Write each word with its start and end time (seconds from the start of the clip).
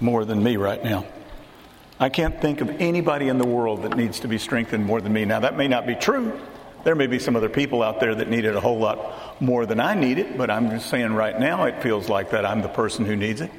more 0.00 0.24
than 0.24 0.40
me 0.40 0.56
right 0.56 0.84
now. 0.84 1.04
I 1.98 2.08
can't 2.08 2.40
think 2.40 2.60
of 2.60 2.70
anybody 2.80 3.26
in 3.26 3.36
the 3.36 3.44
world 3.44 3.82
that 3.82 3.96
needs 3.96 4.20
to 4.20 4.28
be 4.28 4.38
strengthened 4.38 4.86
more 4.86 5.00
than 5.00 5.12
me. 5.12 5.24
Now, 5.24 5.40
that 5.40 5.56
may 5.56 5.66
not 5.66 5.88
be 5.88 5.96
true. 5.96 6.40
There 6.84 6.94
may 6.94 7.08
be 7.08 7.18
some 7.18 7.34
other 7.34 7.48
people 7.48 7.82
out 7.82 7.98
there 7.98 8.14
that 8.14 8.28
need 8.28 8.44
it 8.44 8.54
a 8.54 8.60
whole 8.60 8.78
lot 8.78 9.42
more 9.42 9.66
than 9.66 9.80
I 9.80 9.96
need 9.96 10.20
it, 10.20 10.38
but 10.38 10.52
I'm 10.52 10.70
just 10.70 10.88
saying 10.88 11.14
right 11.14 11.36
now 11.36 11.64
it 11.64 11.82
feels 11.82 12.08
like 12.08 12.30
that 12.30 12.46
I'm 12.46 12.62
the 12.62 12.68
person 12.68 13.06
who 13.06 13.16
needs 13.16 13.40
it. 13.40 13.50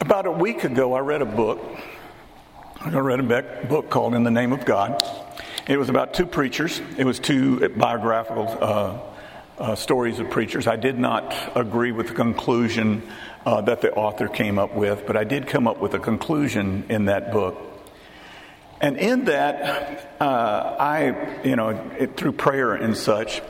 About 0.00 0.24
a 0.24 0.30
week 0.30 0.64
ago, 0.64 0.94
I 0.94 1.00
read 1.00 1.20
a 1.20 1.26
book. 1.26 1.62
I 2.80 2.98
read 3.00 3.20
a 3.20 3.66
book 3.68 3.90
called 3.90 4.14
In 4.14 4.22
the 4.22 4.30
Name 4.30 4.54
of 4.54 4.64
God. 4.64 5.06
It 5.68 5.76
was 5.76 5.90
about 5.90 6.14
two 6.14 6.24
preachers. 6.24 6.80
It 6.96 7.04
was 7.04 7.18
two 7.18 7.68
biographical 7.68 8.48
uh, 8.48 8.98
uh, 9.58 9.74
stories 9.74 10.20
of 10.20 10.30
preachers. 10.30 10.66
I 10.66 10.76
did 10.76 10.98
not 10.98 11.34
agree 11.54 11.92
with 11.92 12.08
the 12.08 12.14
conclusion 12.14 13.02
uh, 13.46 13.60
that 13.62 13.80
the 13.80 13.92
author 13.92 14.28
came 14.28 14.58
up 14.58 14.74
with, 14.74 15.06
but 15.06 15.16
I 15.16 15.24
did 15.24 15.46
come 15.46 15.66
up 15.66 15.80
with 15.80 15.94
a 15.94 15.98
conclusion 15.98 16.84
in 16.88 17.06
that 17.06 17.32
book. 17.32 17.58
And 18.80 18.96
in 18.96 19.26
that, 19.26 20.16
uh, 20.20 20.76
I, 20.78 21.42
you 21.44 21.56
know, 21.56 21.68
it, 21.98 22.16
through 22.16 22.32
prayer 22.32 22.74
and 22.74 22.96
such, 22.96 23.40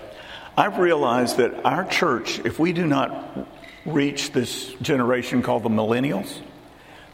I've 0.57 0.79
realized 0.79 1.39
that 1.39 1.65
our 1.65 1.85
church, 1.85 2.39
if 2.41 2.59
we 2.59 2.73
do 2.73 2.87
not 2.87 3.49
reach 3.85 4.33
this 4.33 4.73
generation 4.75 5.43
called 5.43 5.63
the 5.63 5.69
millennials, 5.69 6.41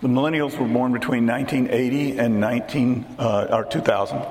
the 0.03 0.09
millennials 0.09 0.59
were 0.59 0.67
born 0.67 0.93
between 0.93 1.27
1980 1.27 2.19
and 2.19 2.41
19 2.41 3.07
uh, 3.19 3.47
or 3.51 3.65
2000. 3.65 4.23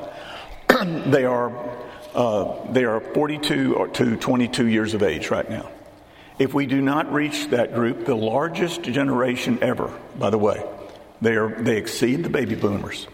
they 1.11 1.25
are 1.25 1.51
uh, 2.13 2.71
they 2.71 2.85
are 2.85 2.99
42 2.99 3.89
to 3.93 4.17
22 4.17 4.67
years 4.67 4.95
of 4.95 5.03
age 5.03 5.29
right 5.29 5.47
now. 5.47 5.69
If 6.39 6.53
we 6.53 6.65
do 6.65 6.81
not 6.81 7.11
reach 7.11 7.47
that 7.49 7.75
group, 7.75 8.05
the 8.05 8.15
largest 8.15 8.83
generation 8.83 9.59
ever, 9.61 9.93
by 10.17 10.29
the 10.29 10.37
way, 10.37 10.63
they, 11.21 11.35
are, 11.35 11.49
they 11.49 11.77
exceed 11.77 12.23
the 12.23 12.29
baby 12.29 12.55
boomers. 12.55 13.07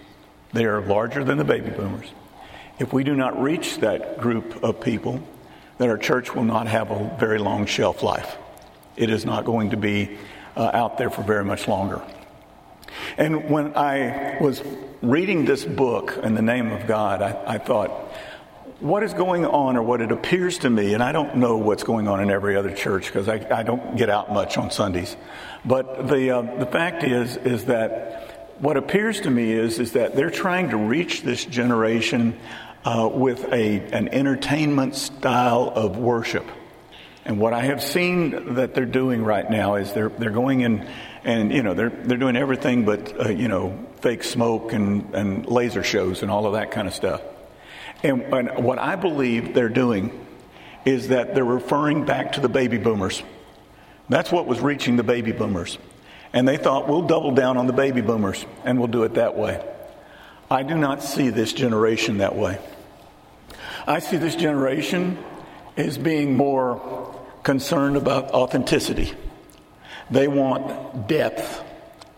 They 0.54 0.66
are 0.66 0.80
larger 0.80 1.24
than 1.24 1.40
the 1.40 1.44
baby 1.44 1.72
boomers. 1.72 2.08
If 2.78 2.94
we 2.94 3.04
do 3.04 3.16
not 3.16 3.42
reach 3.42 3.80
that 3.80 4.20
group 4.20 4.64
of 4.64 4.80
people, 4.80 5.22
then 5.80 5.90
our 5.90 5.98
church 5.98 6.36
will 6.36 6.44
not 6.44 6.68
have 6.68 6.92
a 6.92 7.16
very 7.20 7.40
long 7.40 7.66
shelf 7.66 8.04
life. 8.04 8.38
It 8.96 9.10
is 9.10 9.26
not 9.26 9.44
going 9.44 9.72
to 9.72 9.78
be 9.78 10.18
uh, 10.56 10.70
out 10.74 10.98
there 10.98 11.10
for 11.10 11.24
very 11.24 11.44
much 11.44 11.68
longer. 11.68 12.02
And 13.18 13.50
when 13.50 13.76
I 13.76 14.38
was 14.40 14.62
reading 15.02 15.46
this 15.46 15.66
book 15.66 16.18
in 16.22 16.36
the 16.36 16.42
name 16.42 16.72
of 16.72 16.88
God, 16.88 17.22
I, 17.22 17.56
I 17.56 17.58
thought, 17.58 18.05
what 18.80 19.04
is 19.04 19.14
going 19.14 19.46
on, 19.46 19.78
or 19.78 19.84
what 19.84 20.02
it 20.02 20.12
appears 20.12 20.58
to 20.60 20.70
me, 20.70 20.94
and 20.94 21.02
I 21.02 21.12
don't 21.12 21.38
know 21.38 21.58
what's 21.58 21.84
going 21.84 22.08
on 22.08 22.20
in 22.20 22.30
every 22.30 22.56
other 22.56 22.74
church 22.74 23.06
because 23.06 23.30
I, 23.30 23.46
I, 23.50 23.64
don't 23.64 23.96
get 23.96 24.10
out 24.10 24.34
much 24.34 24.58
on 24.58 24.70
Sundays. 24.70 25.16
But 25.64 26.08
the 26.08 26.32
uh, 26.32 26.42
the 26.60 26.66
fact 26.66 27.04
is 27.04 27.38
is 27.38 27.66
that 27.66 28.56
what 28.60 28.78
appears 28.78 29.22
to 29.22 29.30
me 29.30 29.52
is 29.54 29.80
is 29.80 29.94
that 29.94 30.16
they're 30.16 30.30
trying 30.30 30.70
to 30.70 30.78
reach 30.78 31.22
this 31.22 31.46
generation 31.46 32.38
uh, 32.84 33.10
with 33.12 33.46
a 33.52 33.80
an 33.94 34.10
entertainment 34.10 34.96
style 34.96 35.72
of 35.74 35.98
worship. 35.98 36.46
And 37.24 37.40
what 37.40 37.54
I 37.54 37.62
have 37.62 37.82
seen 37.82 38.56
that 38.56 38.76
they're 38.76 38.86
doing 38.86 39.24
right 39.24 39.50
now 39.50 39.76
is 39.76 39.94
they're 39.94 40.10
they're 40.10 40.30
going 40.30 40.62
in 40.62 40.88
and 41.24 41.52
you 41.52 41.64
know 41.64 41.74
they're 41.74 41.90
they're 41.90 42.18
doing 42.18 42.36
everything 42.36 42.86
but 42.86 43.20
uh, 43.20 43.30
you 43.30 43.48
know 43.48 43.88
fake 44.02 44.24
smoke 44.24 44.74
and 44.74 45.16
and 45.16 45.48
laser 45.48 45.82
shows 45.82 46.22
and 46.22 46.30
all 46.30 46.46
of 46.46 46.54
that 46.54 46.72
kind 46.72 46.88
of 46.88 46.94
stuff. 46.94 47.22
And, 48.06 48.22
and 48.22 48.64
what 48.64 48.78
I 48.78 48.96
believe 48.96 49.56
they're 49.56 49.68
doing 49.68 50.28
is 50.86 51.08
that 51.08 51.34
they're 51.34 51.44
referring 51.44 52.06
back 52.06 52.34
to 52.34 52.40
the 52.40 52.48
baby 52.48 52.78
boomers. 52.78 53.24
That's 54.10 54.32
what 54.32 54.46
was 54.46 54.60
reaching 54.60 54.96
the 54.96 55.04
baby 55.04 55.32
boomers. 55.32 55.80
And 56.32 56.48
they 56.48 56.58
thought, 56.58 56.88
we'll 56.88 57.08
double 57.08 57.32
down 57.32 57.58
on 57.58 57.66
the 57.66 57.74
baby 57.74 58.02
boomers 58.02 58.46
and 58.64 58.78
we'll 58.78 58.90
do 58.90 59.04
it 59.04 59.16
that 59.16 59.36
way. 59.36 59.60
I 60.52 60.62
do 60.62 60.76
not 60.76 61.02
see 61.02 61.30
this 61.30 61.52
generation 61.52 62.20
that 62.20 62.36
way. 62.36 62.60
I 63.88 63.98
see 63.98 64.18
this 64.18 64.36
generation 64.36 65.18
as 65.76 65.98
being 65.98 66.38
more 66.38 67.20
concerned 67.42 67.98
about 67.98 68.26
authenticity. 68.32 69.14
They 70.12 70.28
want 70.28 71.08
depth. 71.08 71.64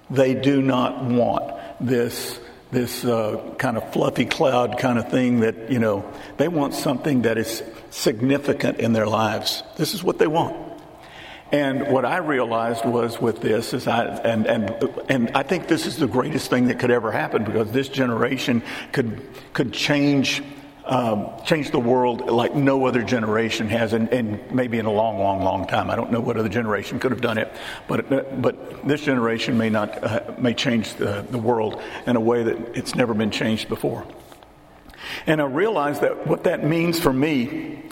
They 0.09 0.33
do 0.33 0.61
not 0.61 1.05
want 1.05 1.55
this 1.79 2.41
this 2.71 3.05
uh, 3.05 3.55
kind 3.57 3.77
of 3.77 3.93
fluffy 3.93 4.25
cloud 4.25 4.77
kind 4.77 4.99
of 4.99 5.09
thing 5.09 5.39
that, 5.39 5.71
you 5.71 5.79
know, 5.79 6.05
they 6.37 6.47
want 6.47 6.73
something 6.73 7.21
that 7.21 7.37
is 7.37 7.63
significant 7.89 8.79
in 8.79 8.93
their 8.93 9.07
lives. 9.07 9.63
This 9.77 9.93
is 9.93 10.03
what 10.03 10.19
they 10.19 10.27
want. 10.27 10.67
And 11.51 11.87
what 11.87 12.03
I 12.03 12.17
realized 12.17 12.83
was 12.83 13.21
with 13.21 13.39
this 13.39 13.73
is 13.73 13.87
I 13.87 14.03
and 14.03 14.45
and 14.45 14.89
and 15.07 15.31
I 15.33 15.43
think 15.43 15.69
this 15.69 15.85
is 15.85 15.95
the 15.95 16.07
greatest 16.07 16.49
thing 16.49 16.67
that 16.67 16.77
could 16.77 16.91
ever 16.91 17.09
happen 17.09 17.45
because 17.45 17.71
this 17.71 17.87
generation 17.87 18.61
could 18.91 19.25
could 19.53 19.71
change 19.71 20.43
um, 20.87 21.29
changed 21.45 21.71
the 21.73 21.79
world 21.79 22.27
like 22.27 22.55
no 22.55 22.85
other 22.85 23.03
generation 23.03 23.67
has, 23.67 23.93
and, 23.93 24.09
and, 24.09 24.51
maybe 24.51 24.79
in 24.79 24.85
a 24.85 24.91
long, 24.91 25.19
long, 25.19 25.43
long 25.43 25.67
time. 25.67 25.89
I 25.89 25.95
don't 25.95 26.11
know 26.11 26.21
what 26.21 26.37
other 26.37 26.49
generation 26.49 26.99
could 26.99 27.11
have 27.11 27.21
done 27.21 27.37
it, 27.37 27.51
but 27.87 28.41
but 28.41 28.87
this 28.87 29.01
generation 29.01 29.57
may 29.57 29.69
not 29.69 30.03
uh, 30.03 30.33
may 30.37 30.53
change 30.53 30.93
the, 30.95 31.25
the 31.29 31.37
world 31.37 31.81
in 32.05 32.15
a 32.15 32.21
way 32.21 32.43
that 32.43 32.77
it's 32.77 32.95
never 32.95 33.13
been 33.13 33.31
changed 33.31 33.67
before. 33.67 34.05
And 35.25 35.41
I 35.41 35.45
realize 35.45 35.99
that 35.99 36.25
what 36.25 36.45
that 36.45 36.63
means 36.63 36.99
for 36.99 37.11
me 37.11 37.83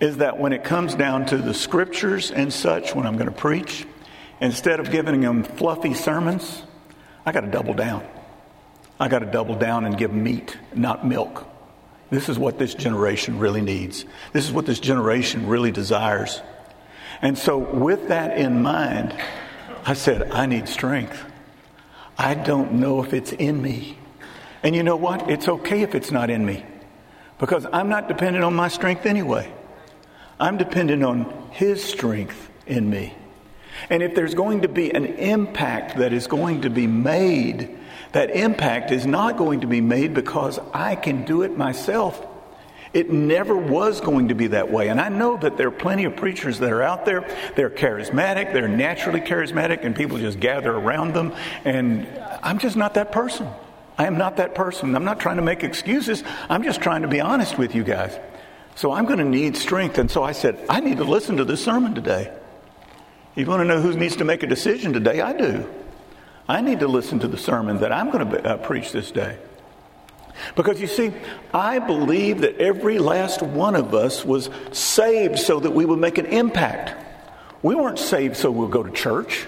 is 0.00 0.18
that 0.18 0.38
when 0.38 0.52
it 0.52 0.64
comes 0.64 0.94
down 0.94 1.26
to 1.26 1.38
the 1.38 1.54
scriptures 1.54 2.30
and 2.30 2.52
such, 2.52 2.94
when 2.94 3.06
I'm 3.06 3.16
going 3.16 3.30
to 3.30 3.36
preach, 3.36 3.86
instead 4.40 4.80
of 4.80 4.90
giving 4.90 5.20
them 5.20 5.44
fluffy 5.44 5.94
sermons, 5.94 6.62
I 7.26 7.32
got 7.32 7.40
to 7.40 7.50
double 7.50 7.74
down. 7.74 8.06
I 9.00 9.08
got 9.08 9.20
to 9.20 9.26
double 9.26 9.56
down 9.56 9.84
and 9.84 9.96
give 9.96 10.12
meat, 10.12 10.56
not 10.74 11.06
milk. 11.06 11.46
This 12.14 12.28
is 12.28 12.38
what 12.38 12.60
this 12.60 12.74
generation 12.74 13.40
really 13.40 13.60
needs. 13.60 14.04
This 14.32 14.44
is 14.44 14.52
what 14.52 14.66
this 14.66 14.78
generation 14.78 15.48
really 15.48 15.72
desires. 15.72 16.40
And 17.20 17.36
so, 17.36 17.58
with 17.58 18.06
that 18.06 18.38
in 18.38 18.62
mind, 18.62 19.20
I 19.84 19.94
said, 19.94 20.30
I 20.30 20.46
need 20.46 20.68
strength. 20.68 21.20
I 22.16 22.34
don't 22.34 22.74
know 22.74 23.02
if 23.02 23.12
it's 23.12 23.32
in 23.32 23.60
me. 23.60 23.98
And 24.62 24.76
you 24.76 24.84
know 24.84 24.94
what? 24.94 25.28
It's 25.28 25.48
okay 25.48 25.82
if 25.82 25.96
it's 25.96 26.12
not 26.12 26.30
in 26.30 26.46
me 26.46 26.64
because 27.40 27.66
I'm 27.72 27.88
not 27.88 28.06
dependent 28.06 28.44
on 28.44 28.54
my 28.54 28.68
strength 28.68 29.06
anyway. 29.06 29.52
I'm 30.38 30.56
dependent 30.56 31.02
on 31.02 31.48
His 31.50 31.82
strength 31.82 32.48
in 32.64 32.88
me. 32.88 33.12
And 33.90 34.04
if 34.04 34.14
there's 34.14 34.34
going 34.34 34.60
to 34.60 34.68
be 34.68 34.94
an 34.94 35.04
impact 35.04 35.96
that 35.96 36.12
is 36.12 36.28
going 36.28 36.60
to 36.60 36.70
be 36.70 36.86
made 36.86 37.76
that 38.14 38.30
impact 38.30 38.92
is 38.92 39.06
not 39.06 39.36
going 39.36 39.60
to 39.60 39.66
be 39.66 39.80
made 39.80 40.14
because 40.14 40.60
I 40.72 40.94
can 40.94 41.24
do 41.24 41.42
it 41.42 41.56
myself. 41.56 42.24
It 42.92 43.10
never 43.10 43.56
was 43.56 44.00
going 44.00 44.28
to 44.28 44.36
be 44.36 44.46
that 44.48 44.70
way. 44.70 44.88
And 44.88 45.00
I 45.00 45.08
know 45.08 45.36
that 45.36 45.56
there 45.56 45.66
are 45.66 45.72
plenty 45.72 46.04
of 46.04 46.14
preachers 46.14 46.60
that 46.60 46.72
are 46.72 46.80
out 46.80 47.04
there. 47.04 47.28
They're 47.56 47.68
charismatic, 47.68 48.52
they're 48.52 48.68
naturally 48.68 49.20
charismatic, 49.20 49.84
and 49.84 49.96
people 49.96 50.18
just 50.18 50.38
gather 50.38 50.72
around 50.72 51.12
them. 51.12 51.34
And 51.64 52.06
I'm 52.40 52.58
just 52.58 52.76
not 52.76 52.94
that 52.94 53.10
person. 53.10 53.48
I 53.98 54.06
am 54.06 54.16
not 54.16 54.36
that 54.36 54.54
person. 54.54 54.94
I'm 54.94 55.04
not 55.04 55.18
trying 55.18 55.36
to 55.36 55.42
make 55.42 55.64
excuses. 55.64 56.22
I'm 56.48 56.62
just 56.62 56.80
trying 56.80 57.02
to 57.02 57.08
be 57.08 57.20
honest 57.20 57.58
with 57.58 57.74
you 57.74 57.82
guys. 57.82 58.16
So 58.76 58.92
I'm 58.92 59.06
going 59.06 59.18
to 59.18 59.24
need 59.24 59.56
strength. 59.56 59.98
And 59.98 60.08
so 60.08 60.22
I 60.22 60.32
said, 60.32 60.64
I 60.70 60.78
need 60.78 60.98
to 60.98 61.04
listen 61.04 61.38
to 61.38 61.44
this 61.44 61.64
sermon 61.64 61.96
today. 61.96 62.32
You 63.34 63.44
want 63.46 63.60
to 63.60 63.64
know 63.64 63.80
who 63.80 63.92
needs 63.98 64.16
to 64.16 64.24
make 64.24 64.44
a 64.44 64.46
decision 64.46 64.92
today? 64.92 65.20
I 65.20 65.32
do. 65.32 65.68
I 66.48 66.60
need 66.60 66.80
to 66.80 66.88
listen 66.88 67.20
to 67.20 67.28
the 67.28 67.38
sermon 67.38 67.78
that 67.78 67.92
I'm 67.92 68.10
going 68.10 68.28
to 68.28 68.44
uh, 68.44 68.56
preach 68.58 68.92
this 68.92 69.10
day. 69.10 69.38
Because 70.56 70.80
you 70.80 70.86
see, 70.86 71.12
I 71.52 71.78
believe 71.78 72.42
that 72.42 72.58
every 72.58 72.98
last 72.98 73.42
one 73.42 73.76
of 73.76 73.94
us 73.94 74.24
was 74.24 74.50
saved 74.72 75.38
so 75.38 75.60
that 75.60 75.70
we 75.70 75.84
would 75.84 75.98
make 75.98 76.18
an 76.18 76.26
impact. 76.26 76.94
We 77.62 77.74
weren't 77.74 77.98
saved 77.98 78.36
so 78.36 78.50
we'll 78.50 78.68
go 78.68 78.82
to 78.82 78.90
church. 78.90 79.46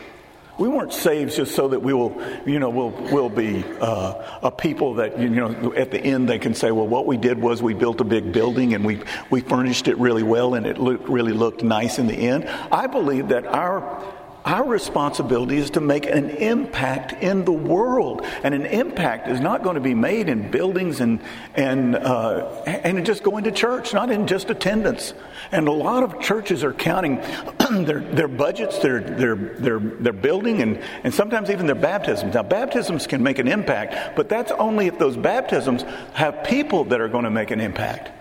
We 0.59 0.69
weren't 0.69 0.95
saved 0.95 1.37
just 1.37 1.55
so 1.55 1.69
that 1.69 1.81
we 1.81 1.93
will, 1.93 2.19
you 2.47 2.59
know, 2.59 2.71
we'll, 2.71 2.91
we'll 3.13 3.29
be 3.29 3.63
uh, 3.79 4.39
a 4.43 4.51
people 4.51 4.95
that, 4.95 5.19
you 5.19 5.29
know, 5.29 5.75
at 5.75 5.91
the 5.91 6.01
end 6.01 6.31
they 6.31 6.39
can 6.39 6.55
say, 6.55 6.71
well, 6.71 6.89
what 6.89 7.05
we 7.05 7.19
did 7.19 7.39
was 7.39 7.63
we 7.63 7.75
built 7.75 8.01
a 8.01 8.05
big 8.05 8.33
building 8.33 8.73
and 8.73 8.83
we, 8.83 9.03
we 9.29 9.43
furnished 9.43 9.87
it 9.87 9.99
really 9.99 10.23
well 10.23 10.55
and 10.55 10.67
it 10.67 10.79
looked, 10.79 11.11
really 11.11 11.35
looked 11.35 11.63
nice 11.63 11.99
in 11.99 12.07
the 12.07 12.15
end. 12.15 12.49
I 12.73 12.87
believe 12.87 13.29
that 13.29 13.45
our 13.47 14.03
our 14.47 14.65
responsibility 14.65 15.57
is 15.57 15.71
to 15.71 15.81
make 15.81 16.07
an 16.07 16.31
impact 16.31 17.21
in 17.21 17.45
the 17.45 17.53
world. 17.53 18.23
And 18.45 18.55
an 18.55 18.65
impact 18.65 19.27
is 19.27 19.41
not 19.41 19.65
going 19.65 19.75
to 19.75 19.81
be 19.81 19.93
made 19.93 20.29
in 20.29 20.53
buildings 20.53 21.01
and, 21.01 21.21
and, 21.57 21.97
uh, 21.97 22.63
and 22.65 23.05
just 23.05 23.25
going 23.25 23.43
to 23.45 23.51
church, 23.51 23.93
not 23.93 24.09
in 24.09 24.29
just 24.29 24.49
attendance. 24.49 25.15
And 25.51 25.67
a 25.67 25.73
lot 25.73 26.05
of 26.05 26.21
churches 26.21 26.63
are 26.63 26.73
counting 26.73 27.17
their, 27.71 27.99
their 27.99 28.29
budgets, 28.29 28.79
their, 28.79 29.01
their, 29.01 29.35
their, 29.35 29.81
their 29.81 30.13
building, 30.13 30.63
and, 30.63 30.79
and 31.03 31.13
sometimes 31.13 31.51
even 31.51 31.67
their 31.67 31.75
baptisms. 31.75 32.35
Now, 32.35 32.45
baptisms 32.45 33.09
can 33.09 33.25
make 33.25 33.41
an 33.41 33.49
impact, 33.49 34.15
but 34.15 34.29
that's 34.29 34.53
only 34.53 34.87
if 34.87 34.97
those 34.97 35.17
baptisms 35.17 35.83
have 36.13 36.45
people 36.45 36.85
that 36.85 37.01
are 37.01 37.09
going 37.09 37.25
to 37.25 37.31
make 37.31 37.51
an 37.51 37.61
impact. 37.61 38.13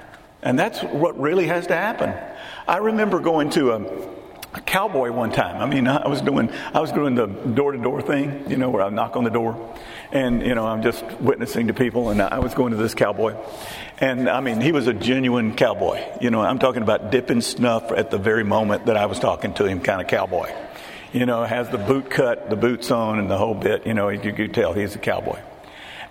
And 0.42 0.58
that's 0.58 0.82
what 0.82 1.20
really 1.20 1.46
has 1.48 1.68
to 1.68 1.76
happen. 1.76 2.14
I 2.68 2.78
remember 2.78 3.20
going 3.20 3.52
to 3.52 3.74
a 3.74 4.25
a 4.56 4.62
cowboy 4.62 5.12
one 5.12 5.32
time. 5.32 5.62
I 5.62 5.66
mean, 5.66 5.88
I 5.88 6.08
was 6.08 6.22
doing 6.22 6.50
I 6.74 6.80
was 6.80 6.92
doing 6.92 7.16
the 7.16 7.28
door 7.28 7.74
to 7.74 7.78
door 7.78 8.02
thing, 8.02 8.50
you 8.50 8.58
know, 8.58 8.70
where 8.70 8.82
I 8.82 8.90
knock 8.90 9.18
on 9.18 9.26
the 9.26 9.30
door, 9.30 9.76
and 10.12 10.42
you 10.42 10.56
know 10.56 10.66
I'm 10.66 10.82
just 10.82 11.04
witnessing 11.20 11.68
to 11.68 11.74
people, 11.74 12.10
and 12.10 12.22
I 12.22 12.40
was 12.40 12.54
going 12.54 12.72
to 12.72 12.78
this 12.78 12.94
cowboy, 12.94 13.36
and 14.00 14.30
I 14.30 14.40
mean 14.40 14.62
he 14.62 14.72
was 14.72 14.88
a 14.88 14.94
genuine 14.94 15.56
cowboy. 15.56 16.02
You 16.22 16.32
know, 16.32 16.42
I'm 16.42 16.60
talking 16.60 16.84
about 16.84 17.12
dipping 17.12 17.42
snuff 17.42 17.92
at 17.92 18.12
the 18.12 18.18
very 18.18 18.46
moment 18.46 18.86
that 18.86 18.96
I 18.96 19.08
was 19.08 19.20
talking 19.20 19.54
to 19.56 19.66
him, 19.66 19.82
kind 19.82 20.02
of 20.02 20.08
cowboy. 20.08 20.54
You 21.12 21.26
know, 21.26 21.44
has 21.44 21.70
the 21.70 21.78
boot 21.78 22.10
cut, 22.10 22.50
the 22.50 22.56
boots 22.56 22.92
on, 22.92 23.20
and 23.20 23.30
the 23.30 23.38
whole 23.38 23.56
bit. 23.56 23.86
You 23.86 23.94
know, 23.94 24.10
you 24.10 24.34
could 24.34 24.54
tell 24.54 24.74
he's 24.74 24.96
a 24.96 25.00
cowboy. 25.00 25.40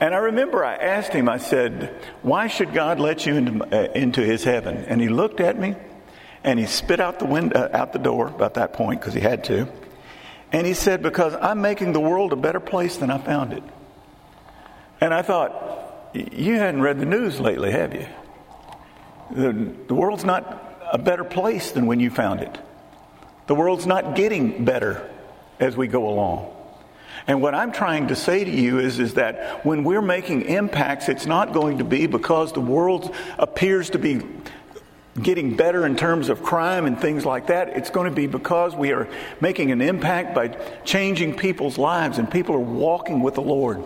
And 0.00 0.14
I 0.14 0.18
remember 0.18 0.64
I 0.64 0.74
asked 0.74 1.12
him, 1.12 1.28
I 1.28 1.38
said, 1.38 1.94
Why 2.22 2.48
should 2.48 2.74
God 2.74 3.00
let 3.00 3.24
you 3.24 3.36
into, 3.36 3.64
uh, 3.64 3.92
into 3.92 4.22
his 4.22 4.44
heaven? 4.44 4.84
And 4.88 5.00
he 5.00 5.08
looked 5.08 5.40
at 5.40 5.58
me 5.58 5.76
and 6.44 6.58
he 6.58 6.66
spit 6.66 7.00
out 7.00 7.18
the 7.18 7.24
window, 7.24 7.58
uh, 7.58 7.76
out 7.76 7.92
the 7.92 7.98
door 7.98 8.28
about 8.28 8.54
that 8.54 8.74
point 8.74 9.00
because 9.00 9.14
he 9.14 9.20
had 9.20 9.44
to. 9.44 9.66
And 10.52 10.66
he 10.66 10.74
said, 10.74 11.02
Because 11.02 11.34
I'm 11.34 11.60
making 11.60 11.92
the 11.92 12.00
world 12.00 12.32
a 12.32 12.36
better 12.36 12.60
place 12.60 12.98
than 12.98 13.10
I 13.10 13.18
found 13.18 13.54
it. 13.54 13.62
And 15.00 15.12
I 15.12 15.22
thought, 15.22 16.10
You 16.12 16.54
hadn't 16.54 16.82
read 16.82 17.00
the 17.00 17.06
news 17.06 17.40
lately, 17.40 17.72
have 17.72 17.94
you? 17.94 18.06
The, 19.30 19.52
the 19.88 19.94
world's 19.94 20.24
not 20.24 20.82
a 20.92 20.98
better 20.98 21.24
place 21.24 21.72
than 21.72 21.86
when 21.86 21.98
you 21.98 22.10
found 22.10 22.40
it. 22.40 22.58
The 23.46 23.54
world's 23.54 23.86
not 23.86 24.14
getting 24.14 24.64
better 24.64 25.10
as 25.58 25.76
we 25.76 25.88
go 25.88 26.08
along. 26.08 26.50
And 27.26 27.40
what 27.40 27.54
I'm 27.54 27.72
trying 27.72 28.08
to 28.08 28.16
say 28.16 28.44
to 28.44 28.50
you 28.50 28.80
is, 28.80 28.98
is 28.98 29.14
that 29.14 29.64
when 29.64 29.82
we're 29.82 30.02
making 30.02 30.42
impacts, 30.42 31.08
it's 31.08 31.24
not 31.24 31.54
going 31.54 31.78
to 31.78 31.84
be 31.84 32.06
because 32.06 32.52
the 32.52 32.60
world 32.60 33.14
appears 33.38 33.90
to 33.90 33.98
be 33.98 34.22
getting 35.20 35.56
better 35.56 35.86
in 35.86 35.96
terms 35.96 36.28
of 36.28 36.42
crime 36.42 36.86
and 36.86 37.00
things 37.00 37.24
like 37.24 37.46
that. 37.46 37.68
It's 37.70 37.90
going 37.90 38.08
to 38.08 38.14
be 38.14 38.26
because 38.26 38.74
we 38.74 38.92
are 38.92 39.08
making 39.40 39.70
an 39.70 39.80
impact 39.80 40.34
by 40.34 40.48
changing 40.84 41.36
people's 41.36 41.78
lives 41.78 42.18
and 42.18 42.30
people 42.30 42.54
are 42.56 42.60
walking 42.60 43.20
with 43.20 43.34
the 43.34 43.42
Lord. 43.42 43.82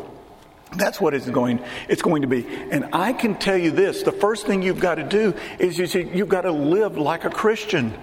That's 0.76 1.00
what 1.00 1.14
it's 1.14 1.28
going, 1.28 1.60
it's 1.88 2.02
going 2.02 2.22
to 2.22 2.28
be. 2.28 2.46
And 2.70 2.90
I 2.92 3.12
can 3.12 3.36
tell 3.36 3.56
you 3.56 3.70
this 3.70 4.02
the 4.02 4.12
first 4.12 4.46
thing 4.46 4.62
you've 4.62 4.80
got 4.80 4.96
to 4.96 5.04
do 5.04 5.34
is 5.58 5.78
you 5.78 5.86
see, 5.86 6.08
you've 6.12 6.28
got 6.28 6.42
to 6.42 6.52
live 6.52 6.96
like 6.96 7.24
a 7.24 7.30
Christian. 7.30 7.94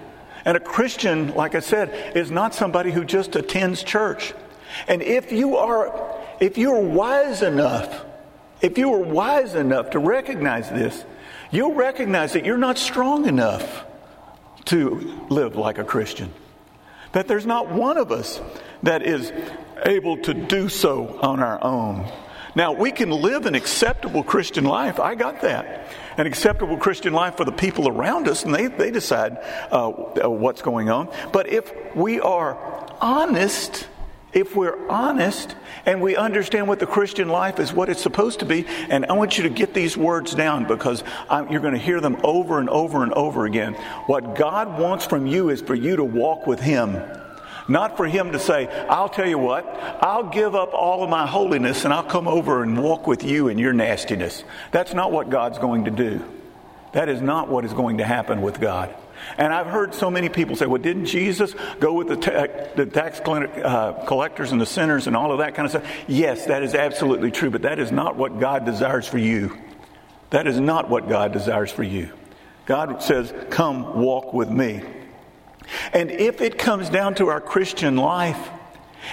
And 0.44 0.56
a 0.56 0.60
Christian, 0.60 1.34
like 1.34 1.56
I 1.56 1.60
said, 1.60 2.16
is 2.16 2.30
not 2.30 2.54
somebody 2.54 2.92
who 2.92 3.04
just 3.04 3.34
attends 3.34 3.82
church. 3.82 4.32
And 4.86 5.02
if 5.02 5.32
you 5.32 5.56
are, 5.56 6.14
if 6.40 6.58
you're 6.58 6.80
wise 6.80 7.42
enough, 7.42 8.04
if 8.60 8.78
you 8.78 8.94
are 8.94 9.00
wise 9.00 9.54
enough 9.54 9.90
to 9.90 9.98
recognize 9.98 10.68
this, 10.70 11.04
you'll 11.56 11.74
recognize 11.74 12.34
that 12.34 12.44
you're 12.44 12.58
not 12.58 12.78
strong 12.78 13.26
enough 13.26 13.84
to 14.66 15.20
live 15.30 15.56
like 15.56 15.78
a 15.78 15.84
Christian. 15.84 16.32
That 17.12 17.28
there's 17.28 17.46
not 17.46 17.70
one 17.70 17.96
of 17.96 18.12
us 18.12 18.40
that 18.82 19.02
is 19.02 19.32
able 19.84 20.18
to 20.18 20.34
do 20.34 20.68
so 20.68 21.18
on 21.22 21.40
our 21.40 21.62
own. 21.64 22.10
Now, 22.54 22.72
we 22.72 22.90
can 22.90 23.10
live 23.10 23.46
an 23.46 23.54
acceptable 23.54 24.22
Christian 24.22 24.64
life. 24.64 24.98
I 24.98 25.14
got 25.14 25.42
that. 25.42 25.92
An 26.16 26.26
acceptable 26.26 26.78
Christian 26.78 27.12
life 27.12 27.36
for 27.36 27.44
the 27.44 27.52
people 27.52 27.88
around 27.88 28.28
us, 28.28 28.44
and 28.44 28.54
they, 28.54 28.66
they 28.66 28.90
decide 28.90 29.36
uh, 29.70 29.90
what's 29.90 30.62
going 30.62 30.88
on. 30.88 31.10
But 31.32 31.48
if 31.48 31.70
we 31.94 32.18
are 32.20 32.56
honest, 33.00 33.86
if 34.36 34.54
we're 34.54 34.86
honest 34.88 35.56
and 35.86 36.02
we 36.02 36.14
understand 36.14 36.68
what 36.68 36.78
the 36.78 36.86
Christian 36.86 37.26
life 37.28 37.58
is, 37.58 37.72
what 37.72 37.88
it's 37.88 38.02
supposed 38.02 38.40
to 38.40 38.44
be, 38.44 38.66
and 38.90 39.06
I 39.06 39.14
want 39.14 39.38
you 39.38 39.44
to 39.44 39.48
get 39.48 39.72
these 39.72 39.96
words 39.96 40.34
down 40.34 40.66
because 40.66 41.02
I'm, 41.30 41.50
you're 41.50 41.62
going 41.62 41.72
to 41.72 41.80
hear 41.80 42.02
them 42.02 42.18
over 42.22 42.60
and 42.60 42.68
over 42.68 43.02
and 43.02 43.14
over 43.14 43.46
again. 43.46 43.72
What 44.06 44.36
God 44.36 44.78
wants 44.78 45.06
from 45.06 45.26
you 45.26 45.48
is 45.48 45.62
for 45.62 45.74
you 45.74 45.96
to 45.96 46.04
walk 46.04 46.46
with 46.46 46.60
Him. 46.60 47.02
Not 47.66 47.96
for 47.96 48.06
him 48.06 48.30
to 48.30 48.38
say, 48.38 48.68
I'll 48.88 49.08
tell 49.08 49.26
you 49.26 49.38
what, 49.38 49.66
I'll 50.00 50.28
give 50.28 50.54
up 50.54 50.72
all 50.72 51.02
of 51.02 51.10
my 51.10 51.26
holiness 51.26 51.84
and 51.84 51.92
I'll 51.92 52.04
come 52.04 52.28
over 52.28 52.62
and 52.62 52.80
walk 52.80 53.08
with 53.08 53.24
you 53.24 53.48
in 53.48 53.58
your 53.58 53.72
nastiness. 53.72 54.44
That's 54.70 54.94
not 54.94 55.10
what 55.10 55.30
God's 55.30 55.58
going 55.58 55.86
to 55.86 55.90
do. 55.90 56.24
That 56.92 57.08
is 57.08 57.20
not 57.20 57.48
what 57.48 57.64
is 57.64 57.72
going 57.72 57.98
to 57.98 58.04
happen 58.04 58.40
with 58.40 58.60
God. 58.60 58.94
And 59.38 59.52
I've 59.52 59.66
heard 59.66 59.94
so 59.94 60.10
many 60.10 60.28
people 60.28 60.56
say, 60.56 60.66
well, 60.66 60.80
didn't 60.80 61.06
Jesus 61.06 61.54
go 61.80 61.92
with 61.92 62.08
the, 62.08 62.70
the 62.76 62.86
tax 62.86 63.20
uh, 63.20 64.04
collectors 64.06 64.52
and 64.52 64.60
the 64.60 64.66
sinners 64.66 65.06
and 65.06 65.16
all 65.16 65.32
of 65.32 65.38
that 65.38 65.54
kind 65.54 65.66
of 65.66 65.70
stuff? 65.70 65.90
Yes, 66.06 66.46
that 66.46 66.62
is 66.62 66.74
absolutely 66.74 67.30
true, 67.30 67.50
but 67.50 67.62
that 67.62 67.78
is 67.78 67.92
not 67.92 68.16
what 68.16 68.38
God 68.38 68.64
desires 68.64 69.06
for 69.06 69.18
you. 69.18 69.56
That 70.30 70.46
is 70.46 70.58
not 70.58 70.88
what 70.88 71.08
God 71.08 71.32
desires 71.32 71.70
for 71.70 71.82
you. 71.82 72.10
God 72.66 73.02
says, 73.02 73.32
come 73.50 74.00
walk 74.00 74.32
with 74.32 74.50
me. 74.50 74.82
And 75.92 76.10
if 76.10 76.40
it 76.40 76.58
comes 76.58 76.88
down 76.88 77.14
to 77.16 77.28
our 77.28 77.40
Christian 77.40 77.96
life, 77.96 78.50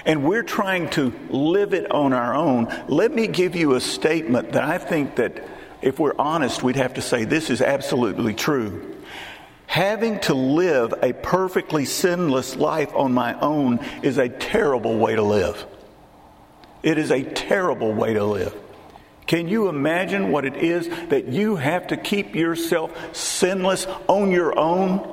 and 0.05 0.23
we're 0.23 0.43
trying 0.43 0.89
to 0.91 1.13
live 1.29 1.73
it 1.73 1.91
on 1.91 2.13
our 2.13 2.33
own, 2.33 2.73
let 2.87 3.13
me 3.13 3.27
give 3.27 3.55
you 3.55 3.75
a 3.75 3.79
statement 3.79 4.53
that 4.53 4.63
I 4.63 4.77
think 4.79 5.17
that 5.17 5.43
if 5.81 5.99
we're 5.99 6.15
honest, 6.17 6.63
we'd 6.63 6.77
have 6.77 6.95
to 6.95 7.01
say 7.01 7.25
this 7.25 7.49
is 7.49 7.61
absolutely 7.61 8.33
true. 8.33 8.92
Having 9.67 10.19
to 10.21 10.33
live 10.33 10.93
a 11.01 11.13
perfectly 11.13 11.85
sinless 11.85 12.55
life 12.55 12.93
on 12.93 13.13
my 13.13 13.39
own 13.39 13.79
is 14.03 14.17
a 14.17 14.29
terrible 14.29 14.97
way 14.97 15.15
to 15.15 15.23
live. 15.23 15.65
It 16.83 16.97
is 16.97 17.11
a 17.11 17.23
terrible 17.23 17.93
way 17.93 18.13
to 18.13 18.23
live. 18.23 18.55
Can 19.25 19.47
you 19.47 19.69
imagine 19.69 20.31
what 20.31 20.45
it 20.45 20.57
is 20.57 20.89
that 21.09 21.29
you 21.29 21.55
have 21.55 21.87
to 21.87 21.97
keep 21.97 22.35
yourself 22.35 23.15
sinless 23.15 23.87
on 24.07 24.31
your 24.31 24.57
own? 24.57 25.09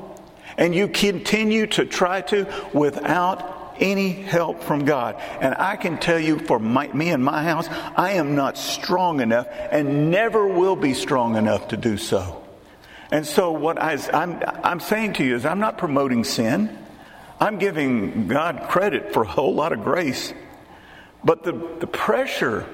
And 0.58 0.75
you 0.75 0.88
continue 0.88 1.67
to 1.69 1.87
try 1.87 2.20
to 2.23 2.47
without 2.75 3.76
any 3.79 4.11
help 4.11 4.62
from 4.62 4.85
God. 4.85 5.17
And 5.41 5.55
I 5.55 5.76
can 5.76 5.99
tell 5.99 6.19
you 6.19 6.38
for 6.38 6.58
my, 6.58 6.88
me 6.88 7.11
and 7.11 7.25
my 7.25 7.43
house, 7.43 7.69
I 7.69 8.12
am 8.12 8.35
not 8.35 8.58
strong 8.58 9.20
enough 9.20 9.47
and 9.70 10.11
never 10.11 10.47
will 10.47 10.76
be 10.76 10.93
strong 10.93 11.37
enough 11.37 11.69
to 11.69 11.76
do 11.76 11.97
so. 11.97 12.40
And 13.12 13.27
so, 13.27 13.51
what 13.53 13.81
I, 13.81 13.99
I'm, 14.12 14.43
I'm 14.62 14.81
saying 14.81 15.15
to 15.15 15.25
you 15.25 15.35
is, 15.35 15.45
I'm 15.45 15.59
not 15.59 15.79
promoting 15.79 16.25
sin. 16.25 16.77
I'm 17.41 17.59
giving 17.59 18.29
God 18.29 18.69
credit 18.69 19.12
for 19.12 19.23
a 19.23 19.27
whole 19.27 19.55
lot 19.55 19.73
of 19.73 19.83
grace. 19.83 20.33
But 21.25 21.43
the, 21.43 21.53
the 21.53 21.87
pressure 21.87 22.67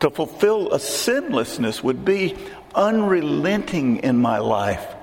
to 0.00 0.10
fulfill 0.10 0.72
a 0.72 0.78
sinlessness 0.78 1.82
would 1.82 2.04
be 2.04 2.36
unrelenting 2.74 3.98
in 3.98 4.16
my 4.16 4.38
life. 4.38 4.94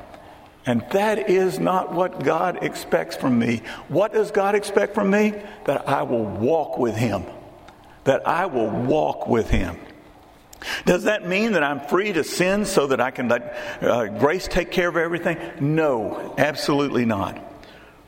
And 0.65 0.85
that 0.91 1.29
is 1.29 1.59
not 1.59 1.93
what 1.93 2.23
God 2.23 2.63
expects 2.63 3.15
from 3.15 3.39
me. 3.39 3.61
What 3.87 4.13
does 4.13 4.31
God 4.31 4.53
expect 4.55 4.95
from 4.95 5.09
me? 5.09 5.33
That 5.65 5.87
I 5.87 6.03
will 6.03 6.25
walk 6.25 6.77
with 6.77 6.95
Him. 6.95 7.23
That 8.03 8.27
I 8.27 8.47
will 8.47 8.69
walk 8.69 9.27
with 9.27 9.49
Him. 9.49 9.77
Does 10.85 11.03
that 11.03 11.27
mean 11.27 11.53
that 11.53 11.63
I'm 11.63 11.79
free 11.79 12.13
to 12.13 12.23
sin 12.23 12.65
so 12.65 12.87
that 12.87 12.99
I 12.99 13.11
can 13.11 13.27
let 13.27 13.57
uh, 13.81 14.07
grace 14.07 14.47
take 14.47 14.71
care 14.71 14.87
of 14.87 14.97
everything? 14.97 15.37
No, 15.59 16.33
absolutely 16.37 17.05
not. 17.05 17.39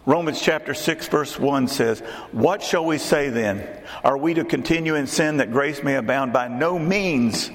Romans 0.06 0.42
chapter 0.42 0.74
6, 0.74 1.08
verse 1.08 1.38
1 1.38 1.68
says, 1.68 2.00
What 2.32 2.64
shall 2.64 2.86
we 2.86 2.98
say 2.98 3.30
then? 3.30 3.68
Are 4.04 4.18
we 4.18 4.34
to 4.34 4.44
continue 4.44 4.96
in 4.96 5.06
sin 5.06 5.38
that 5.38 5.52
grace 5.52 5.84
may 5.84 5.96
abound? 5.96 6.34
By 6.34 6.48
no 6.48 6.80
means. 6.80 7.52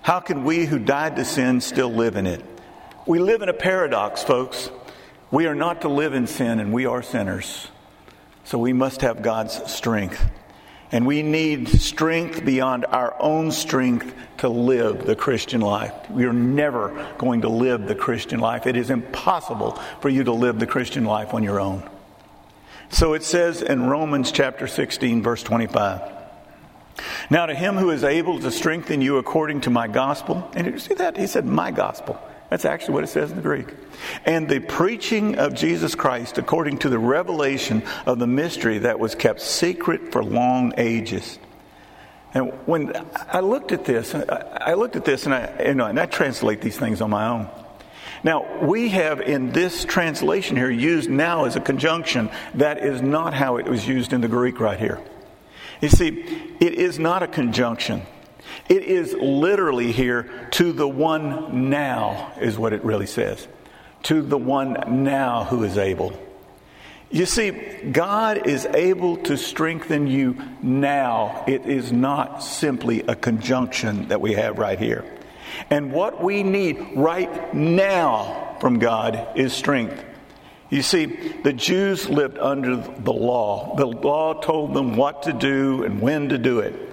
How 0.00 0.18
can 0.18 0.42
we 0.42 0.66
who 0.66 0.80
died 0.80 1.14
to 1.16 1.24
sin 1.24 1.60
still 1.60 1.92
live 1.92 2.16
in 2.16 2.26
it? 2.26 2.44
We 3.06 3.20
live 3.20 3.42
in 3.42 3.48
a 3.48 3.54
paradox, 3.54 4.22
folks. 4.22 4.70
We 5.30 5.46
are 5.46 5.54
not 5.54 5.82
to 5.82 5.88
live 5.88 6.14
in 6.14 6.26
sin, 6.26 6.58
and 6.58 6.72
we 6.72 6.86
are 6.86 7.02
sinners. 7.02 7.68
So 8.44 8.58
we 8.58 8.72
must 8.72 9.02
have 9.02 9.22
God's 9.22 9.70
strength. 9.70 10.28
And 10.92 11.06
we 11.06 11.22
need 11.22 11.68
strength 11.68 12.44
beyond 12.44 12.84
our 12.84 13.16
own 13.18 13.50
strength 13.50 14.14
to 14.38 14.48
live 14.48 15.06
the 15.06 15.16
Christian 15.16 15.62
life. 15.62 16.10
We 16.10 16.26
are 16.26 16.34
never 16.34 17.14
going 17.16 17.40
to 17.42 17.48
live 17.48 17.88
the 17.88 17.94
Christian 17.94 18.40
life. 18.40 18.66
It 18.66 18.76
is 18.76 18.90
impossible 18.90 19.72
for 20.00 20.10
you 20.10 20.22
to 20.24 20.32
live 20.32 20.58
the 20.58 20.66
Christian 20.66 21.04
life 21.04 21.32
on 21.32 21.42
your 21.42 21.58
own. 21.58 21.88
So 22.90 23.14
it 23.14 23.24
says 23.24 23.62
in 23.62 23.88
Romans 23.88 24.30
chapter 24.32 24.66
16, 24.66 25.22
verse 25.22 25.42
25. 25.42 26.02
Now 27.30 27.46
to 27.46 27.54
him 27.54 27.76
who 27.76 27.90
is 27.90 28.04
able 28.04 28.38
to 28.40 28.50
strengthen 28.50 29.00
you 29.00 29.16
according 29.16 29.62
to 29.62 29.70
my 29.70 29.88
gospel, 29.88 30.50
and 30.54 30.66
you 30.66 30.78
see 30.78 30.92
that? 30.94 31.16
He 31.16 31.26
said, 31.26 31.46
my 31.46 31.70
gospel. 31.70 32.20
That's 32.52 32.66
actually 32.66 32.92
what 32.92 33.04
it 33.04 33.06
says 33.06 33.30
in 33.30 33.36
the 33.36 33.42
Greek. 33.42 33.68
And 34.26 34.46
the 34.46 34.60
preaching 34.60 35.38
of 35.38 35.54
Jesus 35.54 35.94
Christ 35.94 36.36
according 36.36 36.76
to 36.80 36.90
the 36.90 36.98
revelation 36.98 37.82
of 38.04 38.18
the 38.18 38.26
mystery 38.26 38.76
that 38.80 39.00
was 39.00 39.14
kept 39.14 39.40
secret 39.40 40.12
for 40.12 40.22
long 40.22 40.74
ages. 40.76 41.38
And 42.34 42.52
when 42.66 42.92
I 43.26 43.40
looked 43.40 43.72
at 43.72 43.86
this, 43.86 44.14
I 44.14 44.74
looked 44.74 44.96
at 44.96 45.06
this 45.06 45.24
and 45.24 45.34
I, 45.34 45.64
you 45.68 45.74
know, 45.74 45.86
and 45.86 45.98
I 45.98 46.04
translate 46.04 46.60
these 46.60 46.76
things 46.76 47.00
on 47.00 47.08
my 47.08 47.26
own. 47.26 47.48
Now, 48.22 48.60
we 48.60 48.90
have 48.90 49.22
in 49.22 49.52
this 49.52 49.86
translation 49.86 50.54
here 50.54 50.70
used 50.70 51.08
now 51.08 51.46
as 51.46 51.56
a 51.56 51.60
conjunction. 51.60 52.28
That 52.56 52.84
is 52.84 53.00
not 53.00 53.32
how 53.32 53.56
it 53.56 53.64
was 53.64 53.88
used 53.88 54.12
in 54.12 54.20
the 54.20 54.28
Greek 54.28 54.60
right 54.60 54.78
here. 54.78 55.00
You 55.80 55.88
see, 55.88 56.08
it 56.60 56.74
is 56.74 56.98
not 56.98 57.22
a 57.22 57.26
conjunction. 57.28 58.02
It 58.68 58.84
is 58.84 59.14
literally 59.14 59.92
here 59.92 60.48
to 60.52 60.72
the 60.72 60.88
one 60.88 61.70
now, 61.70 62.32
is 62.40 62.58
what 62.58 62.72
it 62.72 62.84
really 62.84 63.06
says. 63.06 63.46
To 64.04 64.22
the 64.22 64.38
one 64.38 65.04
now 65.04 65.44
who 65.44 65.64
is 65.64 65.78
able. 65.78 66.12
You 67.10 67.26
see, 67.26 67.50
God 67.50 68.46
is 68.46 68.64
able 68.66 69.18
to 69.18 69.36
strengthen 69.36 70.06
you 70.06 70.36
now. 70.62 71.44
It 71.46 71.66
is 71.66 71.92
not 71.92 72.42
simply 72.42 73.02
a 73.02 73.14
conjunction 73.14 74.08
that 74.08 74.20
we 74.20 74.32
have 74.32 74.58
right 74.58 74.78
here. 74.78 75.04
And 75.68 75.92
what 75.92 76.22
we 76.22 76.42
need 76.42 76.92
right 76.96 77.52
now 77.54 78.56
from 78.60 78.78
God 78.78 79.28
is 79.36 79.52
strength. 79.52 80.02
You 80.70 80.80
see, 80.80 81.04
the 81.04 81.52
Jews 81.52 82.08
lived 82.08 82.38
under 82.38 82.76
the 82.76 83.12
law. 83.12 83.76
The 83.76 83.86
law 83.86 84.40
told 84.40 84.72
them 84.72 84.96
what 84.96 85.24
to 85.24 85.34
do 85.34 85.84
and 85.84 86.00
when 86.00 86.30
to 86.30 86.38
do 86.38 86.60
it, 86.60 86.91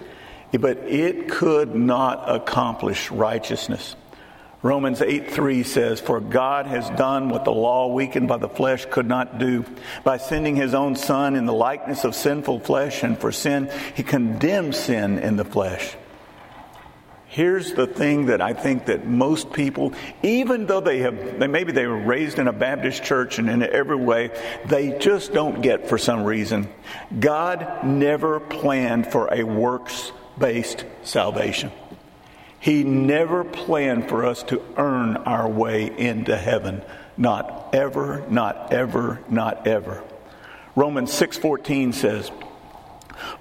but 0.52 0.78
it 0.80 1.30
could 1.30 1.76
not 1.76 2.24
accomplish 2.28 3.12
righteousness. 3.12 3.96
Romans 4.62 5.02
8 5.02 5.32
3 5.32 5.64
says, 5.64 6.02
For 6.02 6.20
God 6.20 6.66
has 6.66 6.90
done 6.92 7.30
what 7.30 7.46
the 7.46 7.52
law 7.52 7.94
weakened 7.94 8.28
by 8.28 8.38
the 8.38 8.50
flesh 8.50 8.86
could 8.90 9.08
not 9.08 9.38
do. 9.38 9.64
By 10.04 10.18
sending 10.18 10.58
his 10.58 10.74
own 10.74 10.98
Son 10.98 11.36
in 11.36 11.46
the 11.46 11.54
likeness 11.54 12.04
of 12.04 12.14
sinful 12.14 12.60
flesh, 12.62 13.04
and 13.04 13.18
for 13.18 13.32
sin, 13.32 13.72
he 13.96 14.04
condemned 14.04 14.76
sin 14.76 15.18
in 15.18 15.38
the 15.38 15.46
flesh. 15.46 15.96
Here's 17.28 17.74
the 17.74 17.86
thing 17.86 18.26
that 18.26 18.42
I 18.42 18.54
think 18.54 18.88
that 18.88 19.06
most 19.06 19.54
people, 19.54 19.94
even 20.24 20.66
though 20.66 20.82
they 20.82 21.00
have, 21.00 21.38
maybe 21.38 21.72
they 21.72 21.86
were 21.86 22.00
raised 22.00 22.40
in 22.40 22.48
a 22.48 22.54
Baptist 22.54 23.04
church 23.04 23.38
and 23.38 23.50
in 23.50 23.62
every 23.62 23.96
way, 23.96 24.32
they 24.66 24.98
just 24.98 25.32
don't 25.32 25.62
get 25.62 25.88
for 25.88 26.00
some 26.00 26.24
reason. 26.24 26.68
God 27.18 27.86
never 27.86 28.40
planned 28.40 29.12
for 29.12 29.32
a 29.32 29.44
works 29.44 30.12
based 30.40 30.86
salvation. 31.04 31.72
He 32.60 32.84
never 32.84 33.44
planned 33.44 34.10
for 34.10 34.26
us 34.26 34.44
to 34.44 34.62
earn 34.78 35.18
our 35.18 35.48
way 35.48 35.92
into 35.98 36.36
heaven. 36.36 36.82
Not 37.18 37.70
ever, 37.74 38.24
not 38.30 38.74
ever, 38.74 39.20
not 39.30 39.68
ever. 39.68 40.04
Romans 40.76 41.12
6:14 41.14 41.94
says, 41.94 42.32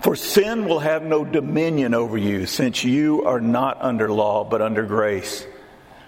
"For 0.00 0.17
sin 0.17 0.67
will 0.67 0.81
have 0.81 1.02
no 1.02 1.25
dominion 1.25 1.95
over 1.95 2.17
you, 2.17 2.47
since 2.47 2.85
you 2.85 3.25
are 3.25 3.40
not 3.40 3.78
under 3.81 4.11
law 4.11 4.45
but 4.45 4.62
under 4.62 4.83
grace." 4.83 5.47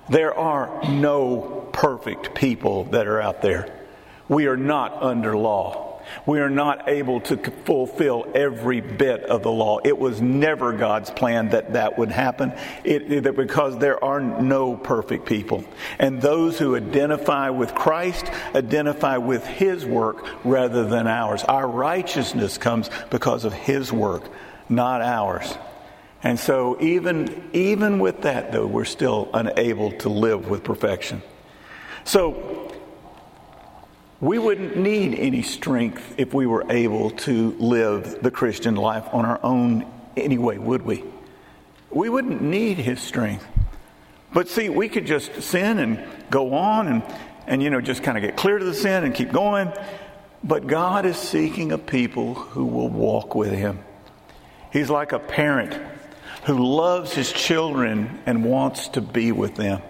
There 0.08 0.36
are 0.36 0.68
no 0.88 1.68
perfect 1.72 2.34
people 2.34 2.84
that 2.90 3.06
are 3.06 3.20
out 3.20 3.42
there. 3.42 3.68
We 4.28 4.46
are 4.46 4.56
not 4.56 4.96
under 5.00 5.36
law. 5.36 5.89
We 6.26 6.40
are 6.40 6.50
not 6.50 6.88
able 6.88 7.20
to 7.22 7.36
fulfill 7.36 8.26
every 8.34 8.80
bit 8.80 9.24
of 9.24 9.42
the 9.42 9.50
law. 9.50 9.78
It 9.84 9.98
was 9.98 10.20
never 10.20 10.72
God's 10.72 11.10
plan 11.10 11.50
that 11.50 11.72
that 11.74 11.98
would 11.98 12.10
happen 12.10 12.52
it, 12.84 13.12
it, 13.12 13.36
because 13.36 13.78
there 13.78 14.02
are 14.02 14.20
no 14.20 14.76
perfect 14.76 15.26
people. 15.26 15.64
And 15.98 16.20
those 16.20 16.58
who 16.58 16.76
identify 16.76 17.50
with 17.50 17.74
Christ 17.74 18.26
identify 18.54 19.16
with 19.16 19.46
His 19.46 19.84
work 19.84 20.26
rather 20.44 20.84
than 20.84 21.06
ours. 21.06 21.44
Our 21.44 21.68
righteousness 21.68 22.58
comes 22.58 22.90
because 23.10 23.44
of 23.44 23.52
His 23.52 23.92
work, 23.92 24.22
not 24.68 25.02
ours. 25.02 25.56
And 26.22 26.38
so 26.38 26.76
even, 26.80 27.48
even 27.52 27.98
with 27.98 28.22
that 28.22 28.52
though, 28.52 28.66
we're 28.66 28.84
still 28.84 29.30
unable 29.32 29.92
to 29.98 30.08
live 30.08 30.48
with 30.48 30.64
perfection. 30.64 31.22
So 32.04 32.69
we 34.20 34.38
wouldn't 34.38 34.76
need 34.76 35.14
any 35.14 35.42
strength 35.42 36.14
if 36.18 36.34
we 36.34 36.46
were 36.46 36.66
able 36.70 37.10
to 37.10 37.52
live 37.52 38.22
the 38.22 38.30
Christian 38.30 38.76
life 38.76 39.06
on 39.12 39.24
our 39.24 39.40
own 39.42 39.90
anyway, 40.16 40.58
would 40.58 40.82
we? 40.82 41.04
We 41.90 42.08
wouldn't 42.10 42.42
need 42.42 42.76
his 42.76 43.00
strength. 43.00 43.46
But 44.32 44.48
see, 44.48 44.68
we 44.68 44.88
could 44.88 45.06
just 45.06 45.42
sin 45.42 45.78
and 45.78 46.04
go 46.30 46.54
on 46.54 46.86
and, 46.86 47.02
and 47.46 47.62
you 47.62 47.70
know, 47.70 47.80
just 47.80 48.02
kind 48.02 48.18
of 48.18 48.22
get 48.22 48.36
clear 48.36 48.58
to 48.58 48.64
the 48.64 48.74
sin 48.74 49.04
and 49.04 49.14
keep 49.14 49.32
going. 49.32 49.72
But 50.44 50.66
God 50.66 51.06
is 51.06 51.16
seeking 51.16 51.72
a 51.72 51.78
people 51.78 52.34
who 52.34 52.66
will 52.66 52.88
walk 52.88 53.34
with 53.34 53.52
him. 53.52 53.80
He's 54.70 54.90
like 54.90 55.12
a 55.12 55.18
parent 55.18 55.74
who 56.44 56.58
loves 56.58 57.12
his 57.12 57.32
children 57.32 58.20
and 58.26 58.44
wants 58.44 58.88
to 58.88 59.00
be 59.00 59.32
with 59.32 59.56
them. 59.56 59.82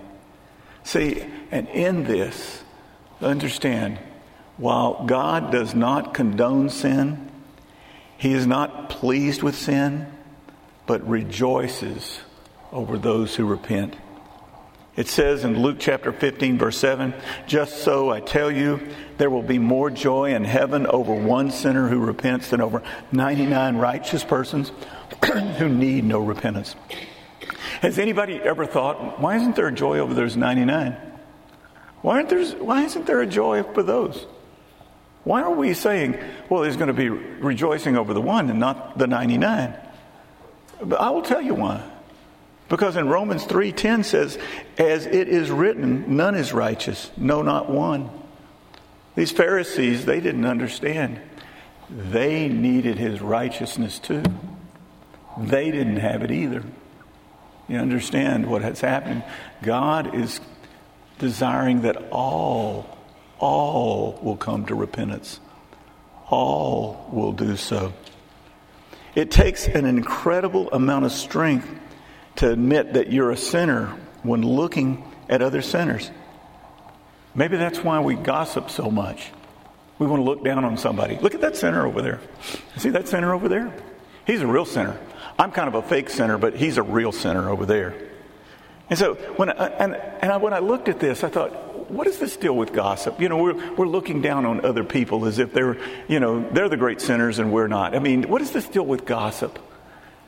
See, 0.84 1.24
and 1.50 1.68
in 1.68 2.04
this, 2.04 2.62
understand, 3.20 3.98
while 4.60 5.06
God 5.06 5.50
does 5.50 5.74
not 5.74 6.12
condone 6.12 6.68
sin, 6.68 7.30
He 8.18 8.34
is 8.34 8.46
not 8.46 8.90
pleased 8.90 9.42
with 9.42 9.56
sin, 9.56 10.06
but 10.86 11.08
rejoices 11.08 12.20
over 12.70 12.98
those 12.98 13.34
who 13.34 13.46
repent. 13.46 13.96
It 14.96 15.08
says 15.08 15.44
in 15.44 15.62
Luke 15.62 15.78
chapter 15.80 16.12
15, 16.12 16.58
verse 16.58 16.76
7 16.76 17.14
Just 17.46 17.78
so 17.84 18.10
I 18.10 18.20
tell 18.20 18.50
you, 18.50 18.86
there 19.16 19.30
will 19.30 19.42
be 19.42 19.58
more 19.58 19.88
joy 19.88 20.34
in 20.34 20.44
heaven 20.44 20.86
over 20.86 21.14
one 21.14 21.50
sinner 21.50 21.88
who 21.88 21.98
repents 21.98 22.50
than 22.50 22.60
over 22.60 22.82
99 23.12 23.78
righteous 23.78 24.24
persons 24.24 24.72
who 25.56 25.70
need 25.70 26.04
no 26.04 26.20
repentance. 26.20 26.76
Has 27.80 27.98
anybody 27.98 28.36
ever 28.42 28.66
thought, 28.66 29.20
why 29.20 29.36
isn't 29.36 29.56
there 29.56 29.68
a 29.68 29.72
joy 29.72 30.00
over 30.00 30.12
those 30.12 30.36
99? 30.36 30.96
Why, 32.02 32.16
aren't 32.16 32.28
there, 32.28 32.44
why 32.62 32.84
isn't 32.84 33.06
there 33.06 33.22
a 33.22 33.26
joy 33.26 33.62
for 33.62 33.82
those? 33.82 34.26
Why 35.24 35.42
are 35.42 35.52
we 35.52 35.74
saying, 35.74 36.18
well, 36.48 36.62
there's 36.62 36.76
going 36.76 36.88
to 36.88 36.94
be 36.94 37.08
rejoicing 37.08 37.96
over 37.96 38.14
the 38.14 38.20
one 38.20 38.48
and 38.48 38.58
not 38.58 38.96
the 38.98 39.06
99? 39.06 39.74
But 40.82 41.00
I 41.00 41.10
will 41.10 41.22
tell 41.22 41.42
you 41.42 41.54
why. 41.54 41.82
Because 42.70 42.96
in 42.96 43.08
Romans 43.08 43.44
3:10 43.44 44.04
says, 44.04 44.38
as 44.78 45.04
it 45.04 45.28
is 45.28 45.50
written, 45.50 46.16
none 46.16 46.36
is 46.36 46.52
righteous, 46.52 47.10
no 47.16 47.42
not 47.42 47.68
one. 47.68 48.08
These 49.16 49.32
Pharisees, 49.32 50.04
they 50.04 50.20
didn't 50.20 50.46
understand. 50.46 51.20
They 51.90 52.48
needed 52.48 52.96
his 52.96 53.20
righteousness 53.20 53.98
too. 53.98 54.22
They 55.36 55.72
didn't 55.72 55.96
have 55.96 56.22
it 56.22 56.30
either. 56.30 56.62
You 57.68 57.78
understand 57.78 58.46
what 58.46 58.62
has 58.62 58.80
happened? 58.80 59.24
God 59.62 60.14
is 60.14 60.40
desiring 61.18 61.82
that 61.82 62.08
all 62.10 62.98
all 63.40 64.20
will 64.22 64.36
come 64.36 64.66
to 64.66 64.74
repentance. 64.74 65.40
All 66.28 67.08
will 67.10 67.32
do 67.32 67.56
so. 67.56 67.92
It 69.14 69.30
takes 69.32 69.66
an 69.66 69.86
incredible 69.86 70.70
amount 70.70 71.06
of 71.06 71.12
strength 71.12 71.68
to 72.36 72.52
admit 72.52 72.92
that 72.92 73.10
you're 73.10 73.32
a 73.32 73.36
sinner 73.36 73.86
when 74.22 74.42
looking 74.42 75.02
at 75.28 75.42
other 75.42 75.62
sinners. 75.62 76.10
Maybe 77.34 77.56
that's 77.56 77.82
why 77.82 78.00
we 78.00 78.14
gossip 78.14 78.70
so 78.70 78.90
much. 78.90 79.30
We 79.98 80.06
want 80.06 80.20
to 80.20 80.24
look 80.24 80.44
down 80.44 80.64
on 80.64 80.76
somebody. 80.76 81.16
Look 81.16 81.34
at 81.34 81.40
that 81.40 81.56
sinner 81.56 81.86
over 81.86 82.02
there. 82.02 82.20
See 82.76 82.90
that 82.90 83.08
sinner 83.08 83.34
over 83.34 83.48
there? 83.48 83.74
He's 84.26 84.40
a 84.40 84.46
real 84.46 84.64
sinner. 84.64 84.98
I'm 85.38 85.50
kind 85.50 85.68
of 85.68 85.74
a 85.74 85.82
fake 85.82 86.10
sinner, 86.10 86.38
but 86.38 86.56
he's 86.56 86.76
a 86.76 86.82
real 86.82 87.12
sinner 87.12 87.50
over 87.50 87.66
there. 87.66 87.94
And 88.88 88.98
so 88.98 89.14
when 89.36 89.50
I, 89.50 89.66
and, 89.68 89.94
and 89.94 90.32
I, 90.32 90.36
when 90.36 90.52
I 90.52 90.58
looked 90.58 90.88
at 90.88 91.00
this, 91.00 91.22
I 91.22 91.28
thought, 91.28 91.69
what 91.90 92.06
is 92.06 92.18
this 92.18 92.36
deal 92.36 92.56
with 92.56 92.72
gossip? 92.72 93.20
You 93.20 93.28
know, 93.28 93.38
we're, 93.38 93.74
we're 93.74 93.88
looking 93.88 94.22
down 94.22 94.46
on 94.46 94.64
other 94.64 94.84
people 94.84 95.26
as 95.26 95.38
if 95.38 95.52
they're, 95.52 95.76
you 96.08 96.20
know, 96.20 96.48
they're 96.50 96.68
the 96.68 96.76
great 96.76 97.00
sinners 97.00 97.38
and 97.38 97.52
we're 97.52 97.68
not. 97.68 97.94
I 97.94 97.98
mean, 97.98 98.28
what 98.28 98.42
is 98.42 98.52
this 98.52 98.66
deal 98.68 98.86
with 98.86 99.04
gossip? 99.04 99.58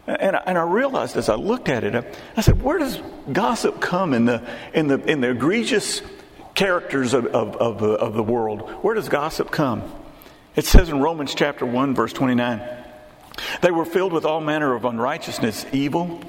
And, 0.06 0.36
and 0.46 0.58
I 0.58 0.62
realized 0.62 1.16
as 1.16 1.28
I 1.28 1.36
looked 1.36 1.68
at 1.68 1.84
it, 1.84 2.16
I 2.36 2.40
said, 2.40 2.62
where 2.62 2.78
does 2.78 3.00
gossip 3.32 3.80
come 3.80 4.14
in 4.14 4.24
the, 4.24 4.46
in 4.74 4.88
the, 4.88 4.98
in 4.98 5.20
the 5.20 5.30
egregious 5.30 6.02
characters 6.54 7.14
of, 7.14 7.26
of, 7.26 7.56
of, 7.56 7.78
the, 7.78 7.90
of 7.90 8.14
the 8.14 8.22
world? 8.22 8.68
Where 8.82 8.94
does 8.94 9.08
gossip 9.08 9.50
come? 9.50 9.82
It 10.56 10.66
says 10.66 10.88
in 10.88 11.00
Romans 11.00 11.34
chapter 11.34 11.64
1, 11.64 11.94
verse 11.94 12.12
29, 12.12 12.60
they 13.62 13.70
were 13.70 13.84
filled 13.84 14.12
with 14.12 14.24
all 14.24 14.40
manner 14.40 14.74
of 14.74 14.84
unrighteousness, 14.84 15.66
evil, 15.72 16.20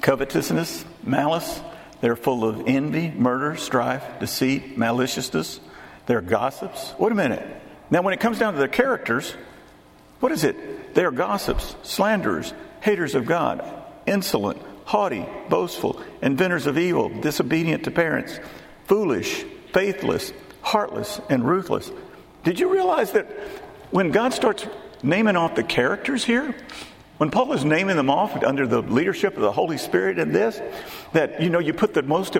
covetousness, 0.00 0.84
malice. 1.02 1.60
They're 2.00 2.16
full 2.16 2.44
of 2.44 2.66
envy, 2.66 3.10
murder, 3.10 3.56
strife, 3.56 4.04
deceit, 4.20 4.78
maliciousness. 4.78 5.60
They're 6.06 6.20
gossips. 6.20 6.94
Wait 6.98 7.12
a 7.12 7.14
minute. 7.14 7.46
Now, 7.90 8.02
when 8.02 8.14
it 8.14 8.20
comes 8.20 8.38
down 8.38 8.54
to 8.54 8.58
their 8.58 8.68
characters, 8.68 9.34
what 10.20 10.32
is 10.32 10.44
it? 10.44 10.94
They 10.94 11.04
are 11.04 11.10
gossips, 11.10 11.76
slanderers, 11.82 12.52
haters 12.80 13.14
of 13.14 13.26
God, 13.26 13.64
insolent, 14.06 14.60
haughty, 14.84 15.26
boastful, 15.48 16.02
inventors 16.22 16.66
of 16.66 16.78
evil, 16.78 17.08
disobedient 17.08 17.84
to 17.84 17.90
parents, 17.90 18.38
foolish, 18.86 19.44
faithless, 19.72 20.32
heartless, 20.62 21.20
and 21.28 21.46
ruthless. 21.46 21.90
Did 22.44 22.58
you 22.58 22.72
realize 22.72 23.12
that 23.12 23.26
when 23.90 24.10
God 24.10 24.32
starts 24.32 24.66
naming 25.02 25.36
off 25.36 25.54
the 25.54 25.62
characters 25.62 26.24
here, 26.24 26.54
when 27.20 27.30
Paul 27.30 27.52
is 27.52 27.66
naming 27.66 27.96
them 27.96 28.08
off 28.08 28.42
under 28.44 28.66
the 28.66 28.80
leadership 28.80 29.36
of 29.36 29.42
the 29.42 29.52
Holy 29.52 29.76
Spirit 29.76 30.18
in 30.18 30.32
this, 30.32 30.58
that 31.12 31.42
you 31.42 31.50
know 31.50 31.58
you 31.58 31.74
put 31.74 31.92
the 31.92 32.02
most 32.02 32.34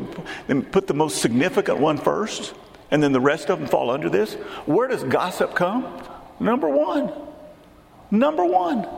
put 0.72 0.87
the 0.87 0.94
most 0.94 1.20
significant 1.20 1.78
one 1.78 1.99
first, 1.99 2.54
and 2.90 3.02
then 3.02 3.12
the 3.12 3.20
rest 3.20 3.50
of 3.50 3.58
them 3.58 3.68
fall 3.68 3.90
under 3.90 4.08
this. 4.08 4.37
Where 4.64 4.88
does 4.88 5.04
gossip 5.04 5.54
come? 5.54 6.02
Number 6.40 6.66
one. 6.66 7.12
Number 8.10 8.42
one. 8.42 8.88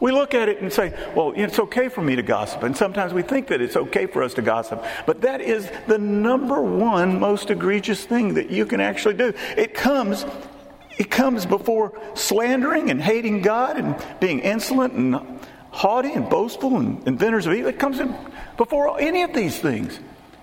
We 0.00 0.12
look 0.12 0.32
at 0.32 0.48
it 0.48 0.62
and 0.62 0.72
say, 0.72 0.98
well, 1.14 1.34
it's 1.36 1.58
okay 1.58 1.90
for 1.90 2.00
me 2.00 2.16
to 2.16 2.22
gossip. 2.22 2.62
And 2.62 2.74
sometimes 2.74 3.12
we 3.12 3.20
think 3.20 3.48
that 3.48 3.60
it's 3.60 3.76
okay 3.76 4.06
for 4.06 4.22
us 4.22 4.32
to 4.34 4.42
gossip. 4.42 4.82
But 5.04 5.20
that 5.20 5.42
is 5.42 5.70
the 5.88 5.98
number 5.98 6.62
one 6.62 7.20
most 7.20 7.50
egregious 7.50 8.02
thing 8.02 8.32
that 8.32 8.48
you 8.50 8.64
can 8.64 8.80
actually 8.80 9.16
do. 9.16 9.34
It 9.58 9.74
comes 9.74 10.24
It 11.02 11.10
comes 11.10 11.46
before 11.46 12.00
slandering 12.14 12.88
and 12.88 13.02
hating 13.02 13.42
God 13.42 13.76
and 13.76 13.96
being 14.20 14.38
insolent 14.38 14.92
and 14.92 15.40
haughty 15.72 16.12
and 16.12 16.30
boastful 16.30 16.76
and 16.76 17.04
inventors 17.08 17.44
of 17.44 17.54
evil. 17.54 17.70
It 17.70 17.80
comes 17.80 18.00
before 18.56 19.00
any 19.00 19.22
of 19.22 19.34
these 19.34 19.58
things. 19.58 19.98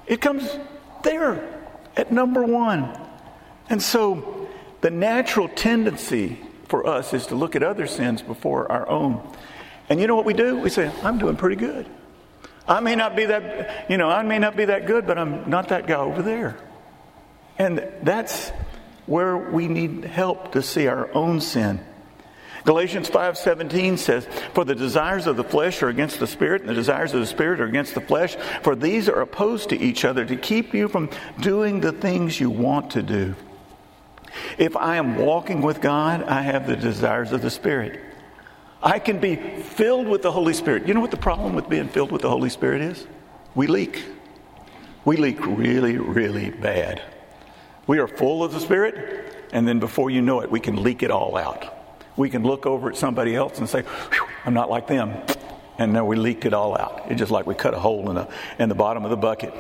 It 0.06 0.20
comes 0.20 0.60
there 1.02 1.62
at 1.96 2.12
number 2.12 2.44
one. 2.44 2.94
And 3.70 3.82
so 3.82 4.50
the 4.82 4.90
natural 4.90 5.48
tendency 5.48 6.38
for 6.68 6.86
us 6.86 7.14
is 7.14 7.28
to 7.28 7.36
look 7.36 7.56
at 7.56 7.64
other 7.64 7.88
sins 7.88 8.22
before 8.22 8.70
our 8.70 8.86
own. 8.90 9.26
And 9.88 10.02
you 10.02 10.08
know 10.08 10.18
what 10.18 10.26
we 10.26 10.34
do? 10.34 10.58
We 10.60 10.70
say, 10.70 10.92
I'm 11.04 11.20
doing 11.20 11.38
pretty 11.38 11.56
good. 11.56 11.88
I 12.68 12.82
may 12.82 12.98
not 12.98 13.16
be 13.16 13.28
that, 13.28 13.90
you 13.90 13.98
know, 13.98 14.10
I 14.10 14.24
may 14.24 14.40
not 14.40 14.58
be 14.58 14.66
that 14.66 14.88
good, 14.88 15.08
but 15.08 15.18
I'm 15.18 15.50
not 15.50 15.70
that 15.70 15.88
guy 15.88 15.96
over 15.96 16.22
there. 16.22 16.58
And 17.58 17.82
that's 18.04 18.52
where 19.10 19.36
we 19.36 19.68
need 19.68 20.06
help 20.06 20.52
to 20.52 20.62
see 20.62 20.88
our 20.88 21.10
own 21.14 21.42
sin. 21.42 21.80
Galatians 22.64 23.10
5:17 23.10 23.98
says, 23.98 24.28
"For 24.54 24.64
the 24.64 24.76
desires 24.76 25.26
of 25.26 25.38
the 25.38 25.44
flesh 25.44 25.82
are 25.82 25.88
against 25.88 26.20
the 26.20 26.28
spirit, 26.28 26.62
and 26.62 26.70
the 26.70 26.76
desires 26.76 27.14
of 27.14 27.22
the 27.22 27.26
spirit 27.26 27.60
are 27.60 27.66
against 27.66 27.96
the 27.96 28.02
flesh, 28.02 28.36
for 28.62 28.76
these 28.76 29.10
are 29.10 29.22
opposed 29.22 29.70
to 29.70 29.80
each 29.80 30.06
other 30.06 30.26
to 30.26 30.36
keep 30.36 30.74
you 30.74 30.88
from 30.88 31.10
doing 31.40 31.80
the 31.80 31.92
things 31.92 32.40
you 32.40 32.50
want 32.50 32.92
to 32.92 33.02
do." 33.02 33.34
If 34.60 34.78
I 34.78 34.98
am 34.98 35.18
walking 35.18 35.62
with 35.62 35.82
God, 35.82 36.24
I 36.28 36.42
have 36.42 36.68
the 36.68 36.76
desires 36.76 37.32
of 37.32 37.42
the 37.42 37.50
spirit. 37.50 38.00
I 38.84 39.00
can 39.00 39.18
be 39.18 39.36
filled 39.36 40.08
with 40.08 40.22
the 40.22 40.32
Holy 40.32 40.54
Spirit. 40.54 40.88
You 40.88 40.94
know 40.94 41.02
what 41.02 41.12
the 41.12 41.18
problem 41.18 41.56
with 41.56 41.68
being 41.68 41.88
filled 41.88 42.12
with 42.12 42.22
the 42.22 42.30
Holy 42.30 42.50
Spirit 42.50 42.82
is? 42.82 43.08
We 43.56 43.66
leak. 43.68 44.04
We 45.04 45.18
leak 45.18 45.44
really, 45.46 45.98
really 45.98 46.52
bad. 46.52 47.02
We 47.90 47.98
are 47.98 48.08
full 48.08 48.44
of 48.44 48.54
the 48.54 48.60
Spirit, 48.60 49.34
and 49.52 49.68
then 49.68 49.80
before 49.80 50.12
you 50.12 50.22
know 50.22 50.42
it, 50.42 50.52
we 50.52 50.60
can 50.60 50.84
leak 50.84 51.02
it 51.02 51.10
all 51.10 51.36
out. 51.36 51.74
We 52.18 52.30
can 52.30 52.44
look 52.44 52.68
over 52.68 52.92
at 52.92 52.96
somebody 52.96 53.36
else 53.36 53.58
and 53.58 53.68
say, 53.68 53.84
I'm 54.46 54.54
not 54.54 54.70
like 54.70 54.86
them. 54.86 55.20
And 55.80 55.96
then 55.96 56.06
we 56.06 56.16
leaked 56.16 56.46
it 56.46 56.54
all 56.54 56.78
out. 56.78 57.06
It's 57.08 57.18
just 57.18 57.32
like 57.32 57.48
we 57.48 57.56
cut 57.56 57.74
a 57.74 57.80
hole 57.80 58.08
in 58.12 58.16
the, 58.18 58.30
in 58.60 58.70
the 58.70 58.76
bottom 58.76 59.06
of 59.06 59.10
the 59.10 59.18
bucket. 59.18 59.56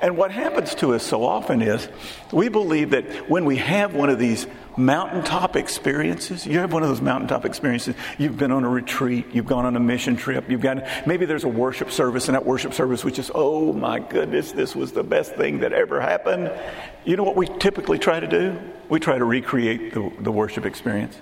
And 0.00 0.16
what 0.16 0.30
happens 0.30 0.74
to 0.76 0.94
us 0.94 1.02
so 1.02 1.24
often 1.24 1.62
is 1.62 1.88
we 2.32 2.48
believe 2.48 2.90
that 2.90 3.28
when 3.28 3.44
we 3.44 3.56
have 3.56 3.94
one 3.94 4.10
of 4.10 4.18
these 4.18 4.46
mountaintop 4.76 5.56
experiences, 5.56 6.46
you 6.46 6.58
have 6.58 6.72
one 6.72 6.82
of 6.82 6.88
those 6.88 7.00
mountaintop 7.00 7.44
experiences, 7.44 7.94
you've 8.18 8.36
been 8.36 8.52
on 8.52 8.64
a 8.64 8.68
retreat, 8.68 9.26
you've 9.32 9.46
gone 9.46 9.66
on 9.66 9.76
a 9.76 9.80
mission 9.80 10.16
trip, 10.16 10.48
you've 10.48 10.60
got, 10.60 10.84
maybe 11.06 11.26
there's 11.26 11.44
a 11.44 11.48
worship 11.48 11.90
service, 11.90 12.28
and 12.28 12.34
that 12.34 12.46
worship 12.46 12.72
service, 12.72 13.04
which 13.04 13.18
is, 13.18 13.30
oh 13.34 13.72
my 13.72 13.98
goodness, 13.98 14.52
this 14.52 14.74
was 14.74 14.92
the 14.92 15.02
best 15.02 15.34
thing 15.34 15.60
that 15.60 15.72
ever 15.72 16.00
happened. 16.00 16.50
You 17.04 17.16
know 17.16 17.24
what 17.24 17.36
we 17.36 17.46
typically 17.46 17.98
try 17.98 18.20
to 18.20 18.26
do? 18.26 18.58
We 18.88 19.00
try 19.00 19.18
to 19.18 19.24
recreate 19.24 19.94
the, 19.94 20.12
the 20.20 20.32
worship 20.32 20.64
experience. 20.64 21.18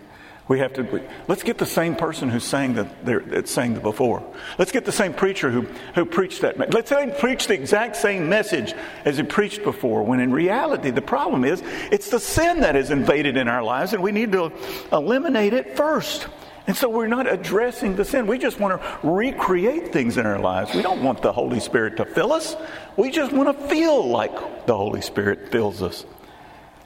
We 0.48 0.60
have 0.60 0.72
to, 0.74 1.02
let's 1.28 1.42
get 1.42 1.58
the 1.58 1.66
same 1.66 1.94
person 1.94 2.30
who 2.30 2.40
sang 2.40 2.72
the, 2.72 2.88
that 3.04 3.48
sang 3.48 3.74
the 3.74 3.80
before. 3.80 4.24
Let's 4.58 4.72
get 4.72 4.86
the 4.86 4.92
same 4.92 5.12
preacher 5.12 5.50
who, 5.50 5.66
who 5.94 6.06
preached 6.06 6.40
that. 6.40 6.72
Let's 6.72 6.88
say 6.88 7.14
preach 7.20 7.48
the 7.48 7.54
exact 7.54 7.96
same 7.96 8.30
message 8.30 8.72
as 9.04 9.18
he 9.18 9.24
preached 9.24 9.62
before, 9.62 10.02
when 10.04 10.20
in 10.20 10.32
reality, 10.32 10.90
the 10.90 11.02
problem 11.02 11.44
is 11.44 11.62
it's 11.92 12.08
the 12.08 12.18
sin 12.18 12.60
that 12.60 12.76
is 12.76 12.90
invaded 12.90 13.36
in 13.36 13.46
our 13.46 13.62
lives, 13.62 13.92
and 13.92 14.02
we 14.02 14.10
need 14.10 14.32
to 14.32 14.50
eliminate 14.90 15.52
it 15.52 15.76
first. 15.76 16.26
And 16.66 16.76
so 16.76 16.88
we're 16.88 17.08
not 17.08 17.30
addressing 17.30 17.96
the 17.96 18.04
sin. 18.04 18.26
We 18.26 18.38
just 18.38 18.58
want 18.58 18.80
to 18.80 18.98
recreate 19.02 19.92
things 19.92 20.16
in 20.16 20.24
our 20.24 20.38
lives. 20.38 20.74
We 20.74 20.82
don't 20.82 21.02
want 21.02 21.22
the 21.22 21.32
Holy 21.32 21.60
Spirit 21.60 21.96
to 21.98 22.06
fill 22.06 22.32
us. 22.32 22.56
We 22.96 23.10
just 23.10 23.32
want 23.32 23.58
to 23.58 23.68
feel 23.68 24.06
like 24.06 24.66
the 24.66 24.76
Holy 24.76 25.00
Spirit 25.02 25.50
fills 25.50 25.82
us. 25.82 26.06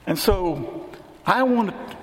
And 0.07 0.19
so 0.19 0.88
I 1.26 1.45
want 1.45 1.71
to 1.71 1.97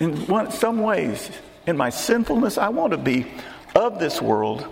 in 0.00 0.26
one, 0.26 0.50
some 0.50 0.82
ways, 0.82 1.30
in 1.66 1.76
my 1.76 1.90
sinfulness, 1.90 2.58
I 2.58 2.68
want 2.68 2.92
to 2.92 2.98
be 2.98 3.26
of 3.74 3.98
this 3.98 4.20
world 4.20 4.66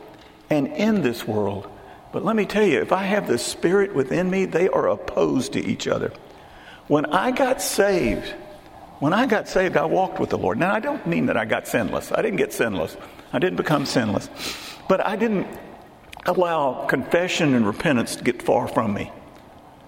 and 0.51 0.69
in 0.69 1.03
this 1.03 1.27
world. 1.27 1.69
But 2.13 2.25
let 2.25 2.37
me 2.37 2.45
tell 2.45 2.67
you, 2.67 2.81
if 2.81 2.93
I 2.93 3.05
have 3.05 3.27
the 3.27 3.39
Spirit 3.39 3.95
within 3.95 4.31
me, 4.31 4.45
they 4.45 4.69
are 4.69 4.89
opposed 4.89 5.55
to 5.55 5.65
each 5.65 5.89
other. 5.89 6.13
When 6.89 7.07
I 7.07 7.31
got 7.31 7.63
saved, 7.63 8.29
when 8.99 9.13
I 9.13 9.27
got 9.27 9.49
saved, 9.49 9.77
I 9.77 9.87
walked 9.87 10.21
with 10.21 10.31
the 10.31 10.39
Lord. 10.39 10.59
Now, 10.59 10.75
I 10.75 10.81
don't 10.81 11.07
mean 11.07 11.27
that 11.27 11.37
I 11.37 11.45
got 11.45 11.67
sinless. 11.67 12.13
I 12.13 12.21
didn't 12.21 12.37
get 12.37 12.53
sinless. 12.53 12.97
I 13.33 13.39
didn't 13.39 13.57
become 13.57 13.87
sinless. 13.87 14.29
But 14.89 15.05
I 15.07 15.17
didn't 15.17 15.47
allow 16.27 16.87
confession 16.87 17.55
and 17.55 17.67
repentance 17.67 18.17
to 18.17 18.25
get 18.25 18.43
far 18.43 18.69
from 18.69 18.93
me. 18.93 19.11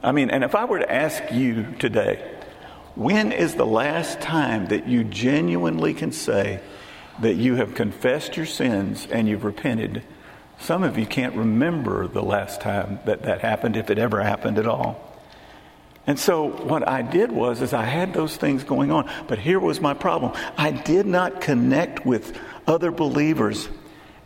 I 0.03 0.12
mean, 0.12 0.31
and 0.31 0.42
if 0.44 0.55
I 0.55 0.64
were 0.64 0.79
to 0.79 0.92
ask 0.92 1.23
you 1.31 1.75
today, 1.79 2.34
when 2.94 3.33
is 3.33 3.54
the 3.54 3.66
last 3.66 4.20
time 4.20 4.66
that 4.68 4.87
you 4.87 5.04
genuinely 5.04 5.94
can 5.94 6.12
say 6.12 6.61
that 7.20 7.35
you 7.35 7.57
have 7.57 7.74
confessed 7.74 8.37
your 8.37 8.46
sins 8.46 9.07
and 9.11 9.28
you've 9.28 9.44
repented? 9.44 10.02
Some 10.59 10.83
of 10.83 10.98
you 10.98 11.07
can't 11.07 11.35
remember 11.35 12.07
the 12.07 12.22
last 12.22 12.61
time 12.61 13.00
that 13.07 13.22
that 13.22 13.40
happened, 13.40 13.76
if 13.76 13.90
it 13.90 13.98
ever 13.98 14.22
happened 14.22 14.59
at 14.59 14.66
all. 14.66 15.00
And 16.07 16.18
so 16.18 16.48
what 16.48 16.87
I 16.87 17.02
did 17.02 17.33
was 17.33 17.62
is 17.62 17.72
I 17.72 17.85
had 17.85 18.12
those 18.12 18.37
things 18.37 18.62
going 18.62 18.90
on, 18.90 19.11
but 19.26 19.38
here 19.38 19.59
was 19.59 19.80
my 19.80 19.94
problem. 19.94 20.33
I 20.57 20.70
did 20.70 21.07
not 21.07 21.40
connect 21.40 22.04
with 22.04 22.38
other 22.66 22.90
believers. 22.90 23.68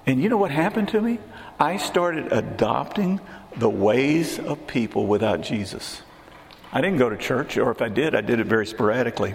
And 0.05 0.21
you 0.21 0.29
know 0.29 0.37
what 0.37 0.51
happened 0.51 0.89
to 0.89 1.01
me? 1.01 1.19
I 1.59 1.77
started 1.77 2.33
adopting 2.33 3.21
the 3.57 3.71
ways 3.71 4.39
of 4.39 4.67
people 4.67 5.07
without 5.07 5.41
Jesus. 5.41 6.03
I 6.73 6.81
didn't 6.81 6.99
go 6.99 7.09
to 7.09 7.17
church, 7.17 7.57
or 7.57 7.71
if 7.71 7.81
I 7.81 7.89
did, 7.89 8.15
I 8.15 8.21
did 8.21 8.41
it 8.41 8.47
very 8.47 8.67
sporadically. 8.67 9.35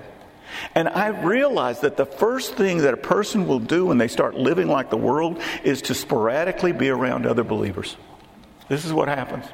And 0.76 0.88
I 0.88 1.08
realized 1.08 1.82
that 1.82 1.98
the 1.98 2.06
first 2.06 2.56
thing 2.56 2.80
that 2.80 2.94
a 2.94 2.98
person 2.98 3.48
will 3.48 3.60
do 3.60 3.88
when 3.88 3.98
they 3.98 4.08
start 4.08 4.36
living 4.36 4.68
like 4.68 4.90
the 4.90 4.98
world 4.98 5.42
is 5.64 5.82
to 5.84 5.96
sporadically 5.96 6.72
be 6.72 6.90
around 6.90 7.26
other 7.26 7.44
believers. 7.44 7.98
This 8.70 8.86
is 8.86 8.94
what 8.94 9.08
happens. 9.08 9.46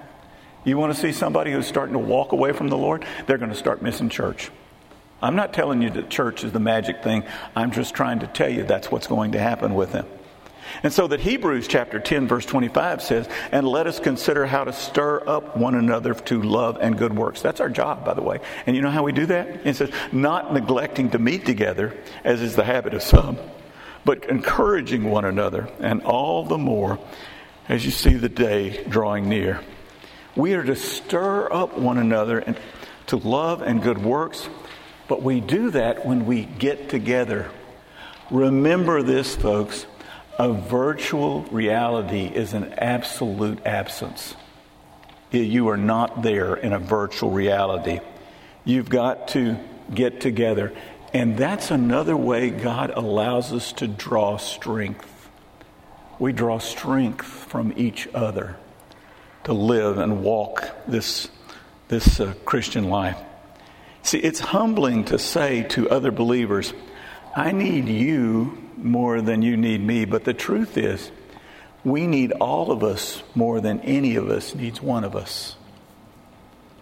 You 0.65 0.77
want 0.77 0.93
to 0.93 0.99
see 0.99 1.13
somebody 1.13 1.51
who's 1.51 1.67
starting 1.67 1.93
to 1.93 1.99
walk 1.99 2.33
away 2.33 2.51
from 2.51 2.67
the 2.67 2.77
Lord? 2.77 3.05
They're 3.27 3.37
going 3.37 3.51
to 3.51 3.57
start 3.57 3.81
missing 3.81 4.09
church. 4.09 4.51
I'm 5.21 5.35
not 5.35 5.53
telling 5.53 5.81
you 5.81 5.89
that 5.91 6.09
church 6.09 6.43
is 6.43 6.51
the 6.51 6.59
magic 6.59 7.03
thing. 7.03 7.23
I'm 7.55 7.71
just 7.71 7.93
trying 7.93 8.19
to 8.19 8.27
tell 8.27 8.49
you 8.49 8.63
that's 8.63 8.91
what's 8.91 9.07
going 9.07 9.33
to 9.33 9.39
happen 9.39 9.73
with 9.73 9.91
them. 9.91 10.05
And 10.83 10.93
so 10.93 11.07
that 11.07 11.19
Hebrews 11.19 11.67
chapter 11.67 11.99
10 11.99 12.27
verse 12.27 12.45
25 12.45 13.01
says, 13.01 13.29
and 13.51 13.67
let 13.67 13.87
us 13.87 13.99
consider 13.99 14.45
how 14.45 14.63
to 14.63 14.73
stir 14.73 15.27
up 15.27 15.57
one 15.57 15.75
another 15.75 16.13
to 16.13 16.41
love 16.41 16.77
and 16.79 16.97
good 16.97 17.15
works. 17.15 17.41
That's 17.41 17.59
our 17.59 17.69
job, 17.69 18.05
by 18.05 18.13
the 18.13 18.21
way. 18.21 18.39
And 18.65 18.75
you 18.75 18.81
know 18.81 18.91
how 18.91 19.03
we 19.03 19.11
do 19.11 19.25
that? 19.27 19.65
It 19.65 19.75
says, 19.75 19.91
not 20.11 20.53
neglecting 20.53 21.11
to 21.11 21.19
meet 21.19 21.45
together, 21.45 21.97
as 22.23 22.41
is 22.41 22.55
the 22.55 22.63
habit 22.63 22.93
of 22.93 23.03
some, 23.03 23.37
but 24.05 24.25
encouraging 24.29 25.09
one 25.09 25.25
another, 25.25 25.69
and 25.79 26.03
all 26.03 26.43
the 26.43 26.57
more 26.57 26.99
as 27.67 27.85
you 27.85 27.91
see 27.91 28.15
the 28.15 28.29
day 28.29 28.83
drawing 28.85 29.29
near. 29.29 29.61
We 30.35 30.53
are 30.53 30.63
to 30.63 30.75
stir 30.75 31.51
up 31.51 31.77
one 31.77 31.97
another 31.97 32.39
and 32.39 32.57
to 33.07 33.17
love 33.17 33.61
and 33.61 33.81
good 33.81 33.97
works, 33.97 34.47
but 35.07 35.21
we 35.21 35.41
do 35.41 35.71
that 35.71 36.05
when 36.05 36.25
we 36.25 36.45
get 36.45 36.89
together. 36.89 37.49
Remember 38.31 39.01
this, 39.01 39.35
folks 39.35 39.85
a 40.39 40.53
virtual 40.53 41.41
reality 41.51 42.25
is 42.25 42.53
an 42.53 42.73
absolute 42.77 43.65
absence. 43.65 44.35
You 45.31 45.67
are 45.67 45.77
not 45.77 46.23
there 46.23 46.55
in 46.55 46.71
a 46.71 46.79
virtual 46.79 47.29
reality. 47.29 47.99
You've 48.63 48.89
got 48.89 49.27
to 49.29 49.59
get 49.93 50.21
together. 50.21 50.73
And 51.13 51.37
that's 51.37 51.71
another 51.71 52.15
way 52.15 52.51
God 52.51 52.89
allows 52.91 53.51
us 53.51 53.73
to 53.73 53.87
draw 53.87 54.37
strength. 54.37 55.29
We 56.19 56.31
draw 56.31 56.59
strength 56.59 57.25
from 57.25 57.73
each 57.75 58.07
other 58.13 58.55
to 59.43 59.51
live 59.51 59.97
and 59.97 60.23
walk 60.23 60.69
this, 60.87 61.29
this 61.89 62.19
uh, 62.21 62.33
Christian 62.45 62.85
life. 62.85 63.17
See, 64.03 64.19
it's 64.19 64.39
humbling 64.39 65.05
to 65.05 65.19
say 65.19 65.63
to 65.69 65.89
other 65.89 66.11
believers, 66.11 66.73
I 67.35 67.51
need 67.51 67.89
you 67.89 68.68
more 68.83 69.21
than 69.21 69.41
you 69.41 69.57
need 69.57 69.81
me. 69.81 70.05
But 70.05 70.23
the 70.23 70.33
truth 70.33 70.77
is, 70.77 71.11
we 71.83 72.07
need 72.07 72.31
all 72.33 72.71
of 72.71 72.83
us 72.83 73.23
more 73.35 73.61
than 73.61 73.79
any 73.81 74.15
of 74.15 74.29
us 74.29 74.53
needs 74.55 74.81
one 74.81 75.03
of 75.03 75.15
us. 75.15 75.55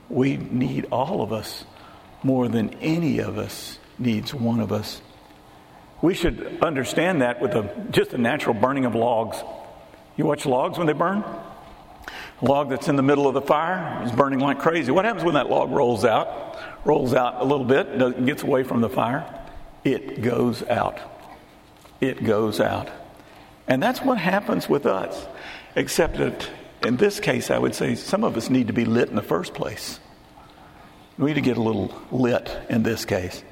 We 0.09 0.37
need 0.37 0.87
all 0.91 1.21
of 1.21 1.33
us 1.33 1.65
more 2.23 2.47
than 2.47 2.73
any 2.81 3.19
of 3.19 3.37
us 3.37 3.77
needs 3.99 4.33
one 4.33 4.59
of 4.59 4.71
us. 4.71 5.01
We 6.01 6.13
should 6.13 6.59
understand 6.61 7.21
that 7.21 7.41
with 7.41 7.53
a, 7.53 7.87
just 7.91 8.13
a 8.13 8.17
natural 8.17 8.53
burning 8.53 8.85
of 8.85 8.95
logs. 8.95 9.37
You 10.15 10.25
watch 10.25 10.45
logs 10.45 10.77
when 10.77 10.87
they 10.87 10.93
burn? 10.93 11.19
A 11.19 12.45
log 12.45 12.69
that's 12.69 12.87
in 12.87 12.95
the 12.95 13.03
middle 13.03 13.27
of 13.27 13.33
the 13.33 13.41
fire 13.41 14.03
is 14.05 14.11
burning 14.11 14.39
like 14.39 14.59
crazy. 14.59 14.91
What 14.91 15.05
happens 15.05 15.23
when 15.23 15.33
that 15.33 15.49
log 15.49 15.71
rolls 15.71 16.05
out? 16.05 16.57
Rolls 16.85 17.13
out 17.13 17.41
a 17.41 17.43
little 17.43 17.65
bit, 17.65 18.25
gets 18.25 18.43
away 18.43 18.63
from 18.63 18.81
the 18.81 18.89
fire. 18.89 19.25
It 19.83 20.21
goes 20.21 20.63
out 20.63 20.99
it 22.01 22.23
goes 22.23 22.59
out. 22.59 22.89
And 23.67 23.81
that's 23.83 24.01
what 24.01 24.17
happens 24.17 24.69
with 24.69 24.85
us, 24.85 25.25
except 25.75 26.17
that 26.17 26.49
in 26.83 26.97
this 26.97 27.19
case, 27.19 27.51
I 27.51 27.57
would 27.57 27.75
say 27.75 27.95
some 27.95 28.23
of 28.23 28.37
us 28.37 28.49
need 28.49 28.67
to 28.67 28.73
be 28.73 28.85
lit 28.85 29.09
in 29.09 29.15
the 29.15 29.21
first 29.21 29.53
place. 29.53 29.99
We 31.17 31.27
need 31.27 31.35
to 31.35 31.41
get 31.41 31.57
a 31.57 31.61
little 31.61 31.93
lit 32.11 32.55
in 32.69 32.83
this 32.83 33.05
case. 33.05 33.43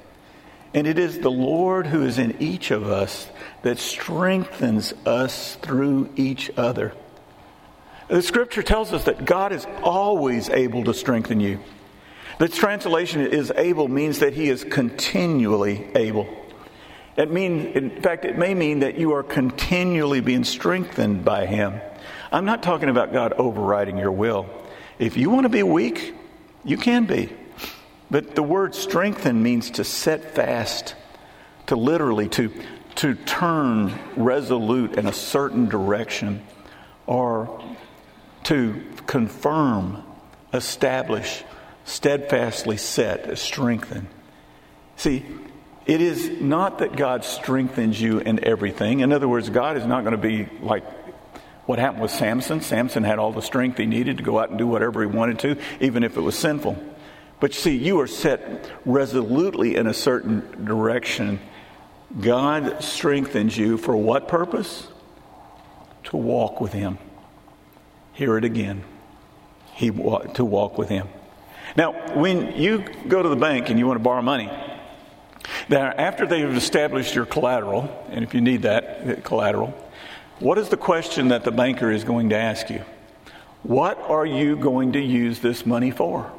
And 0.74 0.88
it 0.88 1.00
is 1.00 1.20
the 1.20 1.32
Lord 1.32 1.88
who 1.88 2.04
is 2.04 2.20
in 2.20 2.42
each 2.42 2.72
of 2.72 2.84
us 2.90 3.28
that 3.64 3.80
strengthens 3.80 4.94
us 5.06 5.56
through 5.56 6.10
each 6.16 6.52
other. 6.58 6.94
The 8.08 8.22
scripture 8.22 8.62
tells 8.62 8.94
us 8.94 9.06
that 9.06 9.26
God 9.26 9.52
is 9.52 9.66
always 9.82 10.50
able 10.50 10.84
to 10.84 10.94
strengthen 10.94 11.40
you. 11.40 11.60
This 12.38 12.56
translation 12.56 13.22
is 13.22 13.52
able 13.56 13.88
means 13.88 14.20
that 14.20 14.34
he 14.34 14.50
is 14.50 14.64
continually 14.64 15.88
able. 15.96 16.28
It 17.18 17.32
mean, 17.32 17.68
in 17.68 18.02
fact, 18.02 18.26
it 18.26 18.38
may 18.38 18.54
mean 18.54 18.80
that 18.80 18.98
you 18.98 19.14
are 19.14 19.24
continually 19.24 20.20
being 20.20 20.44
strengthened 20.44 21.24
by 21.24 21.46
him. 21.46 21.80
I'm 22.32 22.46
not 22.46 22.62
talking 22.62 22.90
about 22.90 23.14
God 23.14 23.34
overriding 23.34 23.98
your 23.98 24.12
will. 24.12 24.50
If 25.00 25.16
you 25.16 25.30
want 25.30 25.44
to 25.44 25.50
be 25.50 25.64
weak, 25.64 26.14
you 26.66 26.78
can 26.78 27.06
be. 27.06 27.30
But 28.12 28.36
the 28.36 28.44
word 28.44 28.76
strengthen 28.76 29.42
means 29.42 29.72
to 29.72 29.84
set 29.84 30.36
fast, 30.36 30.96
to 31.68 31.76
literally 31.76 32.28
to, 32.30 32.52
to 32.96 33.16
turn 33.16 33.98
resolute 34.16 34.98
in 34.98 35.06
a 35.06 35.14
certain 35.14 35.70
direction, 35.70 36.44
or 37.08 37.64
to 38.44 38.84
confirm, 39.08 40.04
establish, 40.54 41.44
steadfastly 41.86 42.78
set, 42.78 43.38
strengthen. 43.38 44.08
See, 44.98 45.26
it 45.86 46.02
is 46.02 46.30
not 46.42 46.80
that 46.80 46.96
God 46.96 47.24
strengthens 47.24 48.00
you 48.00 48.20
in 48.20 48.44
everything. 48.44 49.02
In 49.02 49.12
other 49.12 49.28
words, 49.28 49.50
God 49.50 49.78
is 49.78 49.86
not 49.86 50.04
going 50.04 50.16
to 50.16 50.18
be 50.18 50.50
like 50.62 50.84
what 51.68 51.80
happened 51.80 52.02
with 52.02 52.12
Samson. 52.12 52.62
Samson 52.62 53.04
had 53.04 53.20
all 53.20 53.32
the 53.32 53.42
strength 53.42 53.78
he 53.78 53.86
needed 53.86 54.18
to 54.18 54.24
go 54.24 54.40
out 54.40 54.50
and 54.50 54.58
do 54.58 54.68
whatever 54.68 55.02
he 55.02 55.08
wanted 55.08 55.40
to, 55.40 55.58
even 55.80 56.04
if 56.04 56.18
it 56.18 56.22
was 56.22 56.38
sinful. 56.38 56.78
But 57.40 57.54
you 57.54 57.60
see, 57.60 57.76
you 57.76 58.00
are 58.00 58.08
set 58.08 58.72
resolutely 58.86 59.76
in 59.76 59.88
a 59.88 59.94
certain 59.94 60.66
direction. 60.66 61.40
God 62.20 62.84
strengthens 62.84 63.58
you 63.58 63.78
for 63.78 63.96
what 63.96 64.28
purpose? 64.28 64.88
To 66.06 66.18
walk 66.18 66.62
with 66.62 66.72
Him. 66.72 66.98
Hear 68.14 68.38
it 68.38 68.46
again. 68.46 68.84
He 69.74 69.90
to 69.90 70.46
walk 70.46 70.78
with 70.78 70.90
Him. 70.90 71.10
Now, 71.76 72.16
when 72.16 72.56
you 72.56 72.86
go 73.08 73.22
to 73.22 73.28
the 73.28 73.36
bank 73.36 73.70
and 73.70 73.78
you 73.78 73.86
want 73.86 74.00
to 74.00 74.04
borrow 74.04 74.22
money, 74.22 74.50
now 75.70 75.92
after 75.98 76.26
they've 76.26 76.56
established 76.56 77.16
your 77.16 77.26
collateral, 77.26 77.90
and 78.10 78.24
if 78.24 78.34
you 78.34 78.42
need 78.42 78.64
that 78.64 78.84
uh, 78.84 79.22
collateral, 79.22 79.74
what 80.40 80.58
is 80.58 80.70
the 80.70 80.78
question 80.78 81.30
that 81.30 81.44
the 81.44 81.52
banker 81.52 81.92
is 81.92 82.04
going 82.04 82.30
to 82.30 82.38
ask 82.38 82.70
you? 82.70 82.84
What 83.64 84.00
are 84.00 84.26
you 84.26 84.56
going 84.56 84.94
to 84.94 85.00
use 85.00 85.40
this 85.40 85.66
money 85.66 85.92
for? 85.92 86.32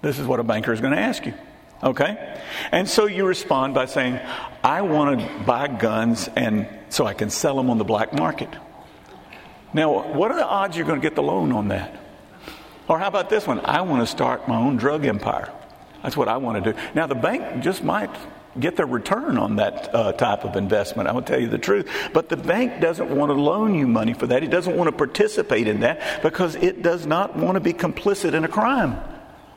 This 0.00 0.18
is 0.18 0.26
what 0.26 0.40
a 0.40 0.44
banker 0.44 0.72
is 0.72 0.80
going 0.80 0.94
to 0.94 1.00
ask 1.00 1.26
you. 1.26 1.34
Okay? 1.82 2.38
And 2.70 2.88
so 2.88 3.06
you 3.06 3.26
respond 3.26 3.74
by 3.74 3.86
saying, 3.86 4.20
I 4.62 4.82
want 4.82 5.20
to 5.20 5.44
buy 5.44 5.68
guns 5.68 6.28
and 6.36 6.68
so 6.88 7.04
I 7.04 7.14
can 7.14 7.30
sell 7.30 7.56
them 7.56 7.68
on 7.70 7.78
the 7.78 7.84
black 7.84 8.12
market. 8.12 8.48
Now, 9.74 10.12
what 10.12 10.30
are 10.30 10.36
the 10.36 10.46
odds 10.46 10.76
you're 10.76 10.86
going 10.86 11.00
to 11.00 11.04
get 11.06 11.16
the 11.16 11.22
loan 11.22 11.52
on 11.52 11.68
that? 11.68 11.98
Or 12.88 12.98
how 12.98 13.08
about 13.08 13.30
this 13.30 13.46
one? 13.46 13.60
I 13.64 13.80
want 13.82 14.02
to 14.02 14.06
start 14.06 14.46
my 14.46 14.56
own 14.56 14.76
drug 14.76 15.04
empire. 15.04 15.52
That's 16.02 16.16
what 16.16 16.28
I 16.28 16.36
want 16.36 16.62
to 16.62 16.72
do. 16.72 16.78
Now, 16.94 17.06
the 17.06 17.14
bank 17.14 17.62
just 17.62 17.82
might 17.82 18.10
get 18.58 18.76
their 18.76 18.86
return 18.86 19.38
on 19.38 19.56
that 19.56 19.94
uh, 19.94 20.12
type 20.12 20.44
of 20.44 20.56
investment. 20.56 21.08
I 21.08 21.12
will 21.12 21.22
tell 21.22 21.40
you 21.40 21.48
the 21.48 21.58
truth. 21.58 21.90
But 22.12 22.28
the 22.28 22.36
bank 22.36 22.80
doesn't 22.80 23.10
want 23.10 23.30
to 23.30 23.34
loan 23.34 23.74
you 23.74 23.86
money 23.86 24.14
for 24.14 24.26
that. 24.26 24.42
It 24.42 24.50
doesn't 24.50 24.76
want 24.76 24.88
to 24.88 24.96
participate 24.96 25.68
in 25.68 25.80
that 25.80 26.22
because 26.22 26.54
it 26.56 26.82
does 26.82 27.06
not 27.06 27.36
want 27.36 27.56
to 27.56 27.60
be 27.60 27.72
complicit 27.72 28.34
in 28.34 28.44
a 28.44 28.48
crime. 28.48 28.98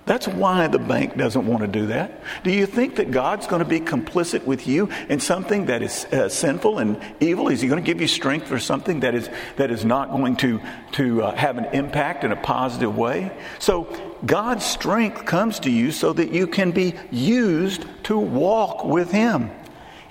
That's 0.05 0.27
why 0.27 0.67
the 0.67 0.77
bank 0.77 1.17
doesn't 1.17 1.47
want 1.47 1.61
to 1.61 1.67
do 1.67 1.87
that. 1.87 2.21
Do 2.43 2.51
you 2.51 2.67
think 2.67 2.97
that 2.97 3.09
God's 3.09 3.47
going 3.47 3.63
to 3.63 3.67
be 3.67 3.79
complicit 3.79 4.45
with 4.45 4.67
you 4.67 4.89
in 5.09 5.19
something 5.19 5.65
that 5.65 5.81
is 5.81 6.05
uh, 6.05 6.29
sinful 6.29 6.77
and 6.77 6.99
evil? 7.19 7.47
Is 7.47 7.61
He 7.61 7.67
going 7.67 7.83
to 7.83 7.85
give 7.85 7.99
you 7.99 8.07
strength 8.07 8.47
for 8.47 8.59
something 8.59 8.99
that 8.99 9.15
is 9.15 9.29
that 9.55 9.71
is 9.71 9.83
not 9.83 10.11
going 10.11 10.35
to 10.37 10.61
to 10.93 11.23
uh, 11.23 11.35
have 11.35 11.57
an 11.57 11.65
impact 11.73 12.23
in 12.23 12.31
a 12.31 12.35
positive 12.35 12.95
way? 12.95 13.35
So 13.57 13.85
God's 14.25 14.63
strength 14.63 15.25
comes 15.25 15.59
to 15.61 15.71
you 15.71 15.91
so 15.91 16.13
that 16.13 16.31
you 16.31 16.45
can 16.45 16.69
be 16.69 16.93
used 17.09 17.85
to 18.03 18.17
walk 18.17 18.85
with 18.85 19.11
Him. 19.11 19.49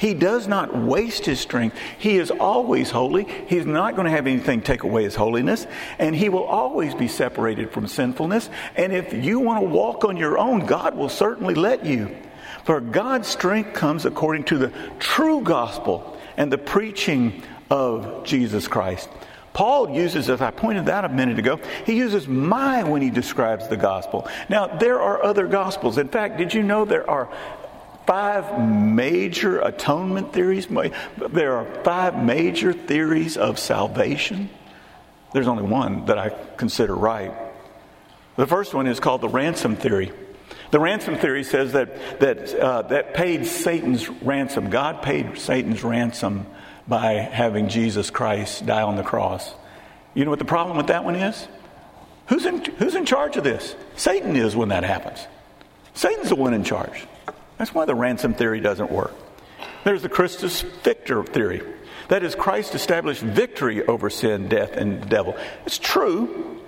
He 0.05 0.13
does 0.13 0.47
not 0.47 0.77
waste 0.77 1.25
his 1.25 1.41
strength. 1.41 1.79
He 1.97 2.19
is 2.19 2.31
always 2.31 2.91
holy. 2.91 3.25
He's 3.47 3.65
not 3.65 3.97
going 3.97 4.05
to 4.05 4.11
have 4.11 4.27
anything 4.27 4.61
take 4.61 4.83
away 4.83 5.05
his 5.05 5.15
holiness, 5.15 5.67
and 5.99 6.15
he 6.15 6.29
will 6.29 6.45
always 6.45 6.95
be 6.95 7.09
separated 7.09 7.71
from 7.71 7.87
sinfulness. 7.87 8.51
And 8.77 8.93
if 8.93 9.15
you 9.15 9.41
want 9.41 9.63
to 9.63 9.67
walk 9.67 10.05
on 10.05 10.19
your 10.19 10.37
own, 10.37 10.67
God 10.67 10.95
will 10.95 11.09
certainly 11.09 11.55
let 11.55 11.87
you. 11.87 12.15
For 12.67 12.83
God's 12.83 13.29
strength 13.29 13.73
comes 13.73 14.05
according 14.05 14.45
to 14.45 14.59
the 14.59 14.75
true 14.99 15.41
gospel 15.41 16.21
and 16.37 16.53
the 16.53 16.59
preaching 16.59 17.43
of 17.71 18.25
Jesus 18.25 18.69
Christ. 18.69 19.09
Paul 19.55 19.89
uses, 19.89 20.29
as 20.29 20.43
I 20.43 20.51
pointed 20.51 20.87
out 20.91 21.07
a 21.07 21.09
minute 21.09 21.39
ago, 21.39 21.59
he 21.87 21.97
uses 21.97 22.29
my 22.29 22.85
when 22.85 23.01
he 23.01 23.09
describes 23.09 23.69
the 23.69 23.79
gospel. 23.79 24.29
Now, 24.51 24.67
there 24.67 25.01
are 25.01 25.25
other 25.25 25.47
gospels. 25.47 25.97
In 25.97 26.09
fact, 26.09 26.37
did 26.37 26.53
you 26.53 26.63
know 26.63 26.85
there 26.85 27.09
are 27.09 27.31
five 28.07 28.61
major 28.61 29.61
atonement 29.61 30.33
theories. 30.33 30.67
There 31.29 31.57
are 31.57 31.83
five 31.83 32.23
major 32.23 32.73
theories 32.73 33.37
of 33.37 33.59
salvation. 33.59 34.51
There's 35.33 35.49
only 35.49 35.65
one 35.65 36.07
that 36.07 36.19
I 36.19 36.31
consider 36.57 36.95
right. 36.95 37.33
The 38.37 38.47
first 38.47 38.75
one 38.75 38.87
is 38.87 39.01
called 39.01 39.21
the 39.21 39.29
ransom 39.29 39.77
theory. 39.77 40.13
The 40.71 40.81
ransom 40.81 41.17
theory 41.17 41.45
says 41.45 41.73
that 41.73 42.21
that 42.21 42.55
uh, 42.55 42.83
that 42.83 43.15
paid 43.15 43.47
Satan's 43.47 44.09
ransom. 44.09 44.71
God 44.71 45.03
paid 45.03 45.39
Satan's 45.39 45.85
ransom 45.85 46.47
by 46.87 47.13
having 47.15 47.69
Jesus 47.69 48.11
Christ 48.11 48.67
die 48.67 48.83
on 48.83 48.97
the 48.97 49.03
cross. 49.03 49.55
You 50.15 50.25
know 50.25 50.31
what 50.31 50.39
the 50.39 50.45
problem 50.45 50.77
with 50.77 50.89
that 50.89 51.05
one 51.05 51.17
is? 51.17 51.49
Who's 52.27 52.47
in, 52.47 52.65
who's 52.65 52.95
in 52.95 53.05
charge 53.05 53.37
of 53.37 53.45
this? 53.45 53.75
Satan 53.97 54.37
is 54.37 54.57
when 54.57 54.71
that 54.71 54.85
happens. 54.85 55.27
Satan's 55.95 56.29
the 56.29 56.37
one 56.37 56.55
in 56.55 56.65
charge. 56.65 57.07
That's 57.65 57.75
why 57.75 57.87
the 57.87 57.95
ransom 57.95 58.35
theory 58.35 58.61
doesn't 58.61 58.93
work. 58.93 59.15
There's 59.85 60.03
the 60.03 60.11
Christus 60.11 60.61
Victor 60.61 61.25
theory. 61.25 61.63
That 62.09 62.23
is, 62.23 62.35
Christ 62.35 62.75
established 62.75 63.23
victory 63.23 63.83
over 63.87 64.11
sin, 64.11 64.51
death, 64.51 64.73
and 64.73 65.01
the 65.01 65.07
devil. 65.07 65.35
It's 65.65 65.79
true, 65.79 66.61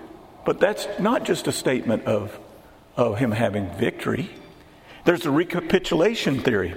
but 0.46 0.58
that's 0.58 0.88
not 0.98 1.24
just 1.24 1.48
a 1.48 1.52
statement 1.52 2.06
of, 2.06 2.40
of 2.96 3.18
him 3.18 3.30
having 3.30 3.68
victory. 3.74 4.30
There's 5.04 5.20
the 5.20 5.30
recapitulation 5.30 6.40
theory 6.40 6.74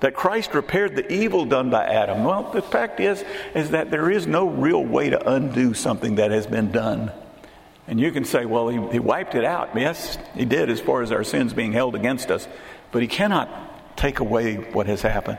that 0.00 0.14
Christ 0.14 0.54
repaired 0.54 0.96
the 0.96 1.12
evil 1.12 1.44
done 1.44 1.68
by 1.68 1.84
Adam. 1.84 2.24
Well, 2.24 2.50
the 2.52 2.62
fact 2.62 2.98
is, 2.98 3.22
is 3.54 3.72
that 3.72 3.90
there 3.90 4.10
is 4.10 4.26
no 4.26 4.48
real 4.48 4.82
way 4.82 5.10
to 5.10 5.30
undo 5.30 5.74
something 5.74 6.14
that 6.14 6.30
has 6.30 6.46
been 6.46 6.72
done. 6.72 7.12
And 7.86 8.00
you 8.00 8.10
can 8.10 8.24
say, 8.24 8.46
well, 8.46 8.70
he, 8.70 8.92
he 8.92 8.98
wiped 9.00 9.34
it 9.34 9.44
out. 9.44 9.76
Yes, 9.76 10.16
he 10.34 10.46
did 10.46 10.70
as 10.70 10.80
far 10.80 11.02
as 11.02 11.12
our 11.12 11.24
sins 11.24 11.52
being 11.52 11.72
held 11.72 11.94
against 11.94 12.30
us 12.30 12.48
but 12.92 13.02
he 13.02 13.08
cannot 13.08 13.96
take 13.96 14.20
away 14.20 14.56
what 14.56 14.86
has 14.86 15.02
happened. 15.02 15.38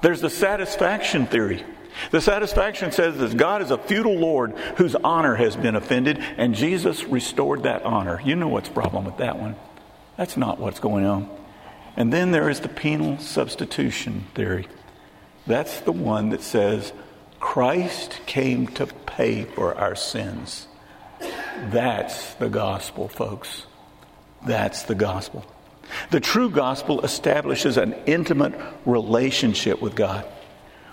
There's 0.00 0.20
the 0.20 0.30
satisfaction 0.30 1.26
theory. 1.26 1.64
The 2.10 2.20
satisfaction 2.20 2.90
says 2.90 3.18
that 3.18 3.36
God 3.36 3.62
is 3.62 3.70
a 3.70 3.78
feudal 3.78 4.14
Lord 4.14 4.56
whose 4.76 4.94
honor 4.94 5.36
has 5.36 5.56
been 5.56 5.76
offended, 5.76 6.18
and 6.36 6.54
Jesus 6.54 7.04
restored 7.04 7.64
that 7.64 7.82
honor. 7.82 8.20
You 8.24 8.34
know 8.34 8.48
what's 8.48 8.68
problem 8.68 9.04
with 9.04 9.18
that 9.18 9.38
one. 9.38 9.56
That's 10.16 10.36
not 10.36 10.58
what's 10.58 10.80
going 10.80 11.04
on. 11.04 11.30
And 11.96 12.12
then 12.12 12.30
there 12.30 12.48
is 12.48 12.60
the 12.60 12.68
penal 12.68 13.18
substitution 13.18 14.26
theory. 14.34 14.66
That's 15.46 15.80
the 15.80 15.92
one 15.92 16.30
that 16.30 16.42
says 16.42 16.92
Christ 17.40 18.20
came 18.24 18.68
to 18.68 18.86
pay 18.86 19.44
for 19.44 19.74
our 19.74 19.94
sins. 19.94 20.68
That's 21.70 22.34
the 22.34 22.48
gospel, 22.48 23.08
folks. 23.08 23.66
That's 24.46 24.84
the 24.84 24.94
gospel. 24.94 25.44
The 26.10 26.20
true 26.20 26.50
gospel 26.50 27.02
establishes 27.02 27.76
an 27.76 27.94
intimate 28.06 28.54
relationship 28.84 29.80
with 29.80 29.94
God. 29.94 30.26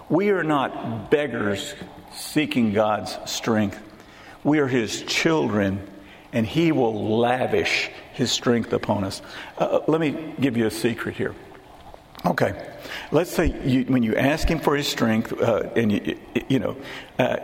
We 0.09 0.31
are 0.31 0.43
not 0.43 1.11
beggars 1.11 1.75
seeking 2.13 2.73
God's 2.73 3.17
strength. 3.25 3.79
We 4.43 4.59
are 4.59 4.67
His 4.67 5.03
children, 5.03 5.87
and 6.33 6.45
He 6.45 6.71
will 6.71 7.19
lavish 7.19 7.91
His 8.13 8.31
strength 8.31 8.73
upon 8.73 9.03
us. 9.03 9.21
Uh, 9.57 9.65
uh 9.65 9.83
let 9.87 10.01
me 10.01 10.33
give 10.39 10.57
you 10.57 10.65
a 10.65 10.71
secret 10.71 11.15
here. 11.15 11.35
Okay, 12.25 12.69
let's 13.11 13.31
say 13.31 13.57
you, 13.63 13.83
when 13.85 14.03
you 14.03 14.15
ask 14.15 14.47
Him 14.47 14.59
for 14.59 14.75
His 14.75 14.87
strength, 14.87 15.31
uh, 15.39 15.69
and 15.75 15.91
you, 15.91 16.19
you 16.49 16.59
know, 16.59 16.75
uh, 17.17 17.37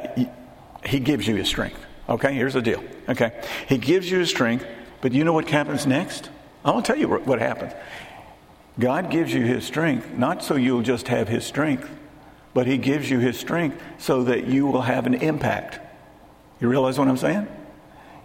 He 0.85 0.99
gives 0.99 1.27
you 1.27 1.35
His 1.35 1.47
strength. 1.47 1.79
Okay, 2.09 2.33
here's 2.33 2.53
the 2.53 2.61
deal. 2.61 2.83
Okay, 3.07 3.41
He 3.69 3.77
gives 3.77 4.09
you 4.09 4.19
His 4.19 4.29
strength, 4.29 4.65
but 5.01 5.13
you 5.13 5.23
know 5.23 5.33
what 5.33 5.49
happens 5.49 5.85
next? 5.85 6.29
I 6.65 6.71
want 6.71 6.85
to 6.85 6.91
tell 6.91 6.99
you 6.99 7.07
what 7.07 7.39
happens. 7.39 7.73
God 8.79 9.09
gives 9.09 9.33
you 9.33 9.43
His 9.43 9.63
strength, 9.63 10.11
not 10.17 10.43
so 10.43 10.55
you'll 10.55 10.81
just 10.81 11.07
have 11.07 11.27
His 11.27 11.45
strength, 11.45 11.89
but 12.53 12.65
He 12.67 12.77
gives 12.77 13.09
you 13.09 13.19
His 13.19 13.39
strength 13.39 13.81
so 13.99 14.23
that 14.23 14.47
you 14.47 14.65
will 14.65 14.81
have 14.81 15.05
an 15.05 15.13
impact. 15.13 15.79
You 16.59 16.67
realize 16.67 16.97
what 16.97 17.07
I'm 17.07 17.17
saying? 17.17 17.47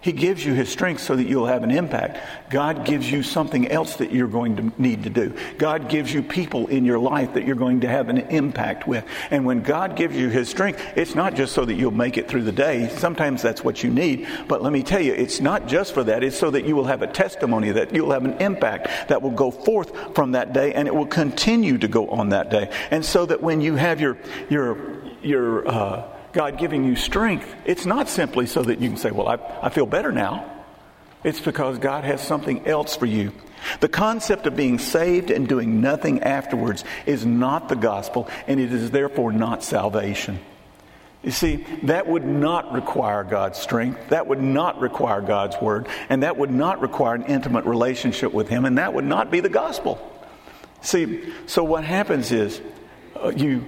He 0.03 0.13
gives 0.13 0.45
you 0.45 0.55
His 0.55 0.71
strength 0.71 1.03
so 1.03 1.15
that 1.15 1.27
you'll 1.27 1.47
have 1.47 1.63
an 1.63 1.71
impact. 1.71 2.19
God 2.51 2.87
gives 2.87 3.11
you 3.11 3.23
something 3.23 3.69
else 3.69 3.97
that 3.97 4.13
you're 4.13 4.29
going 4.29 4.57
to 4.57 4.73
need 4.81 5.05
to 5.05 5.11
do. 5.11 5.35
God 5.59 5.89
gives 5.91 6.13
you 6.13 6.23
people 6.23 6.69
in 6.69 6.87
your 6.87 6.99
life 6.99 7.35
that 7.35 7.47
you're 7.47 7.57
going 7.57 7.81
to 7.83 7.89
have 7.89 8.09
an 8.09 8.19
impact 8.19 8.87
with. 8.89 9.05
And 9.31 9.45
when 9.45 9.63
God 9.63 9.97
gives 9.97 10.17
you 10.17 10.29
His 10.29 10.49
strength, 10.49 10.83
it's 10.97 11.15
not 11.15 11.35
just 11.35 11.53
so 11.53 11.65
that 11.67 11.75
you'll 11.75 11.91
make 11.91 12.17
it 12.17 12.29
through 12.29 12.45
the 12.45 12.53
day. 12.53 12.89
Sometimes 12.89 13.43
that's 13.43 13.63
what 13.63 13.83
you 13.83 13.91
need. 13.91 14.27
But 14.49 14.63
let 14.63 14.73
me 14.73 14.83
tell 14.83 15.03
you, 15.03 15.13
it's 15.13 15.41
not 15.41 15.67
just 15.67 15.93
for 15.93 16.05
that. 16.05 16.25
It's 16.25 16.39
so 16.39 16.51
that 16.51 16.65
you 16.65 16.77
will 16.77 16.85
have 16.85 17.03
a 17.03 17.07
testimony, 17.07 17.71
that 17.73 17.95
you'll 17.95 18.13
have 18.13 18.25
an 18.25 18.39
impact 18.41 19.09
that 19.09 19.21
will 19.21 19.31
go 19.31 19.51
forth 19.51 20.15
from 20.15 20.33
that 20.33 20.55
day 20.55 20.73
and 20.73 20.89
it 20.89 20.95
will 20.95 21.07
continue 21.07 21.77
to 21.77 21.89
go 21.89 22.09
on 22.09 22.31
that 22.31 22.51
day. 22.51 22.71
And 22.91 23.05
so 23.05 23.27
that 23.27 23.43
when 23.43 23.61
you 23.61 23.75
have 23.75 24.01
your, 24.01 24.17
your, 24.49 24.79
your, 25.23 25.69
uh, 25.69 26.20
God 26.33 26.59
giving 26.59 26.85
you 26.85 26.97
strength, 26.97 27.53
it's 27.65 27.87
not 27.87 28.09
simply 28.09 28.47
so 28.47 28.63
that 28.63 28.81
you 28.81 28.89
can 28.89 28.97
say, 28.97 29.11
Well, 29.11 29.29
I, 29.29 29.39
I 29.63 29.69
feel 29.69 29.87
better 29.87 30.13
now. 30.13 30.59
It's 31.23 31.41
because 31.41 31.79
God 31.79 32.05
has 32.05 32.27
something 32.27 32.67
else 32.67 32.97
for 32.97 33.07
you. 33.07 33.33
The 33.81 33.89
concept 33.89 34.47
of 34.47 34.57
being 34.57 34.79
saved 34.79 35.31
and 35.31 35.47
doing 35.47 35.81
nothing 35.81 36.23
afterwards 36.23 36.85
is 37.05 37.27
not 37.27 37.69
the 37.69 37.77
gospel, 37.77 38.29
and 38.47 38.59
it 38.59 38.73
is 38.73 38.91
therefore 38.91 39.33
not 39.33 39.63
salvation. 39.63 40.39
You 41.23 41.31
see, 41.31 41.67
that 41.83 42.07
would 42.07 42.25
not 42.25 42.73
require 42.73 43.23
God's 43.25 43.59
strength. 43.59 44.09
That 44.09 44.27
would 44.27 44.41
not 44.41 44.81
require 44.81 45.21
God's 45.21 45.61
word. 45.61 45.87
And 46.09 46.23
that 46.23 46.39
would 46.39 46.51
not 46.51 46.81
require 46.81 47.15
an 47.15 47.25
intimate 47.25 47.67
relationship 47.67 48.33
with 48.33 48.49
Him. 48.49 48.65
And 48.65 48.79
that 48.79 48.95
would 48.95 49.05
not 49.05 49.31
be 49.31 49.41
the 49.41 49.51
gospel. 49.51 50.01
See, 50.81 51.31
so 51.45 51.63
what 51.63 51.85
happens 51.85 52.33
is 52.33 52.63
uh, 53.23 53.33
you, 53.37 53.67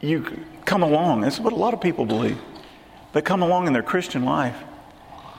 you 0.00 0.44
come 0.64 0.82
along. 0.82 1.22
This 1.22 1.34
is 1.34 1.40
what 1.40 1.52
a 1.52 1.56
lot 1.56 1.74
of 1.74 1.80
people 1.80 2.06
believe. 2.06 2.38
They 3.12 3.22
come 3.22 3.42
along 3.42 3.66
in 3.66 3.72
their 3.72 3.82
Christian 3.82 4.24
life 4.24 4.56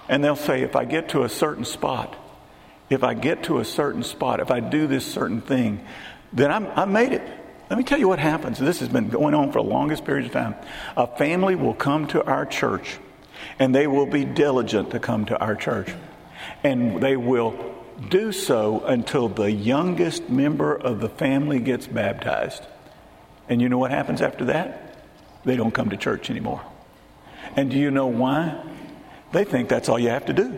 and 0.08 0.24
they'll 0.24 0.36
say, 0.36 0.62
if 0.62 0.76
I 0.76 0.86
get 0.86 1.10
to 1.10 1.24
a 1.24 1.30
certain 1.30 1.66
spot, 1.66 2.16
if 2.90 3.04
I 3.04 3.14
get 3.14 3.44
to 3.44 3.60
a 3.60 3.66
certain 3.66 4.04
spot, 4.04 4.40
if 4.40 4.52
I 4.52 4.60
do 4.60 4.88
this 4.88 5.06
certain 5.06 5.42
thing, 5.42 5.86
then 6.32 6.52
I'm, 6.52 6.68
I 6.68 6.86
made 6.86 7.12
it. 7.12 7.24
Let 7.70 7.78
me 7.78 7.84
tell 7.84 7.98
you 7.98 8.08
what 8.08 8.20
happens. 8.20 8.60
This 8.60 8.80
has 8.80 8.90
been 8.90 9.10
going 9.10 9.34
on 9.34 9.52
for 9.52 9.62
the 9.62 9.68
longest 9.68 10.06
period 10.06 10.28
of 10.28 10.32
time. 10.32 10.56
A 10.96 11.08
family 11.08 11.56
will 11.56 11.74
come 11.74 12.08
to 12.08 12.24
our 12.24 12.46
church 12.46 13.00
and 13.58 13.74
they 13.74 13.88
will 13.88 14.06
be 14.06 14.24
diligent 14.24 14.92
to 14.92 15.00
come 15.00 15.26
to 15.26 15.38
our 15.40 15.56
church. 15.56 15.92
And 16.64 17.02
they 17.02 17.16
will 17.16 17.74
do 18.10 18.32
so 18.32 18.84
until 18.86 19.30
the 19.30 19.52
youngest 19.52 20.30
member 20.30 20.76
of 20.76 21.00
the 21.00 21.10
family 21.10 21.60
gets 21.60 21.88
baptized. 21.88 22.64
And 23.50 23.62
you 23.62 23.70
know 23.70 23.78
what 23.78 23.92
happens 23.92 24.22
after 24.22 24.46
that? 24.46 24.85
They 25.46 25.56
don't 25.56 25.72
come 25.72 25.90
to 25.92 25.98
church 25.98 26.30
anymore. 26.30 26.62
And 27.56 27.72
do 27.72 27.78
you 27.78 27.92
know 27.92 28.08
why? 28.08 28.62
They 29.32 29.44
think 29.44 29.70
that's 29.70 29.90
all 29.90 30.00
you 30.00 30.10
have 30.10 30.26
to 30.26 30.34
do. 30.34 30.58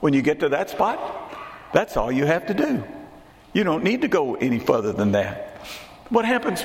When 0.00 0.14
you 0.14 0.22
get 0.22 0.40
to 0.40 0.48
that 0.50 0.70
spot, 0.70 1.70
that's 1.72 1.96
all 1.96 2.10
you 2.10 2.26
have 2.26 2.46
to 2.46 2.54
do. 2.54 2.84
You 3.52 3.64
don't 3.64 3.84
need 3.84 4.02
to 4.02 4.08
go 4.08 4.34
any 4.34 4.58
further 4.58 4.92
than 4.92 5.12
that. 5.12 5.58
What 6.08 6.24
happens? 6.24 6.64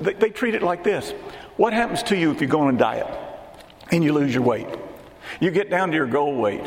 They, 0.00 0.12
they 0.14 0.30
treat 0.30 0.54
it 0.54 0.62
like 0.62 0.84
this. 0.84 1.10
What 1.56 1.72
happens 1.72 2.02
to 2.04 2.16
you 2.16 2.30
if 2.30 2.40
you 2.40 2.46
go 2.46 2.60
on 2.60 2.74
a 2.74 2.78
diet 2.78 3.06
and 3.90 4.04
you 4.04 4.12
lose 4.12 4.32
your 4.32 4.42
weight? 4.42 4.68
You 5.40 5.50
get 5.50 5.70
down 5.70 5.90
to 5.90 5.96
your 5.96 6.06
goal 6.06 6.36
weight. 6.36 6.66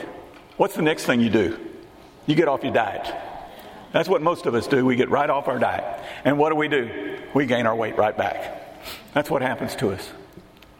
What's 0.57 0.75
the 0.75 0.81
next 0.81 1.05
thing 1.05 1.21
you 1.21 1.29
do? 1.29 1.57
You 2.25 2.35
get 2.35 2.47
off 2.47 2.63
your 2.63 2.73
diet. 2.73 3.13
That's 3.91 4.09
what 4.09 4.21
most 4.21 4.45
of 4.45 4.53
us 4.53 4.67
do. 4.67 4.85
We 4.85 4.95
get 4.95 5.09
right 5.09 5.29
off 5.29 5.47
our 5.47 5.57
diet. 5.57 6.03
And 6.23 6.37
what 6.37 6.49
do 6.49 6.55
we 6.55 6.67
do? 6.67 7.17
We 7.33 7.45
gain 7.45 7.65
our 7.65 7.75
weight 7.75 7.97
right 7.97 8.15
back. 8.15 8.68
That's 9.13 9.29
what 9.29 9.41
happens 9.41 9.75
to 9.77 9.89
us. 9.91 10.09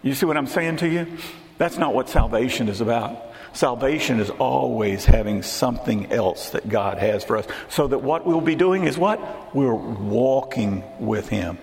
You 0.01 0.13
see 0.13 0.25
what 0.25 0.37
I'm 0.37 0.47
saying 0.47 0.77
to 0.77 0.87
you? 0.87 1.07
That's 1.57 1.77
not 1.77 1.93
what 1.93 2.09
salvation 2.09 2.69
is 2.69 2.79
about. 2.81 3.25
Salvation 3.53 4.19
is 4.19 4.29
always 4.29 5.05
having 5.05 5.41
something 5.41 6.11
else 6.11 6.51
that 6.51 6.69
God 6.69 6.99
has 6.99 7.23
for 7.23 7.37
us. 7.37 7.47
So 7.67 7.87
that 7.87 7.99
what 7.99 8.25
we'll 8.25 8.41
be 8.41 8.55
doing 8.55 8.85
is 8.85 8.97
what? 8.97 9.55
We're 9.55 9.73
walking 9.73 10.83
with 10.99 11.29
Him. 11.29 11.57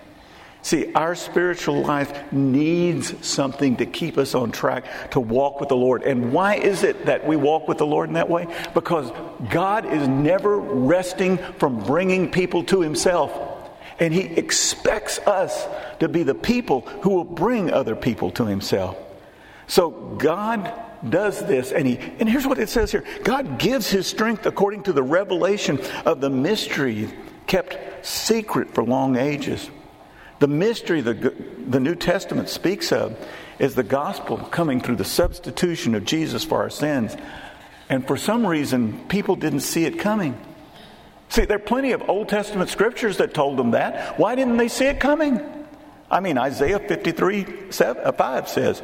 See, 0.67 0.93
our 0.95 1.15
spiritual 1.15 1.83
life 1.83 2.33
needs 2.33 3.25
something 3.25 3.77
to 3.77 3.87
keep 3.87 4.19
us 4.19 4.35
on 4.35 4.51
track 4.51 5.13
to 5.13 5.21
walk 5.21 5.61
with 5.61 5.69
the 5.69 5.77
Lord. 5.77 6.03
And 6.03 6.33
why 6.33 6.57
is 6.57 6.83
it 6.83 7.07
that 7.07 7.25
we 7.25 7.37
walk 7.37 7.69
with 7.69 7.79
the 7.79 7.87
Lord 7.87 8.09
in 8.09 8.15
that 8.15 8.29
way? 8.29 8.49
Because 8.75 9.13
God 9.49 9.87
is 9.87 10.09
never 10.09 10.59
resting 10.59 11.39
from 11.59 11.85
bringing 11.85 12.33
people 12.33 12.65
to 12.65 12.81
Himself. 12.81 13.56
And 13.99 14.13
he 14.13 14.23
expects 14.23 15.19
us 15.21 15.67
to 16.01 16.09
be 16.09 16.23
the 16.23 16.35
people 16.35 16.83
who 17.03 17.11
will 17.11 17.25
bring 17.25 17.73
other 17.73 17.97
people 17.97 18.31
to 18.33 18.45
himself. 18.45 18.97
So 19.67 19.91
God 19.91 20.73
does 21.09 21.45
this, 21.45 21.73
and 21.73 21.87
he 21.87 21.99
and 22.19 22.29
here's 22.29 22.47
what 22.47 22.59
it 22.59 22.69
says 22.69 22.91
here 22.91 23.05
God 23.23 23.59
gives 23.59 23.91
his 23.91 24.07
strength 24.07 24.47
according 24.47 24.85
to 24.85 24.93
the 24.93 25.03
revelation 25.03 25.81
of 26.05 26.21
the 26.21 26.31
mystery 26.31 27.11
kept 27.47 28.07
secret 28.07 28.75
for 28.75 28.85
long 28.85 29.17
ages. 29.17 29.71
The 30.39 30.49
mystery 30.49 31.01
the, 31.01 31.35
the 31.69 31.81
New 31.81 31.95
Testament 31.95 32.49
speaks 32.49 32.93
of 32.93 33.17
is 33.59 33.75
the 33.75 33.83
gospel 33.83 34.37
coming 34.37 34.81
through 34.81 34.97
the 34.97 35.05
substitution 35.05 35.95
of 35.95 36.05
Jesus 36.05 36.45
for 36.45 36.59
our 36.59 36.71
sins. 36.71 37.17
And 37.89 38.07
for 38.07 38.17
some 38.17 38.47
reason, 38.47 39.07
people 39.09 39.37
didn't 39.37 39.61
see 39.61 39.85
it 39.85 39.99
coming. 39.99 40.39
See, 41.29 41.45
there 41.45 41.57
are 41.57 41.61
plenty 41.61 41.93
of 41.93 42.09
Old 42.09 42.29
Testament 42.29 42.71
scriptures 42.71 43.19
that 43.19 43.35
told 43.35 43.57
them 43.59 43.73
that. 43.73 44.19
Why 44.19 44.35
didn't 44.35 44.57
they 44.57 44.69
see 44.69 44.87
it 44.87 45.01
coming? 45.01 45.41
I 46.11 46.21
mean, 46.21 46.39
Isaiah 46.39 46.79
53 46.79 47.71
7, 47.71 48.03
uh, 48.05 48.13
5 48.13 48.49
says, 48.49 48.83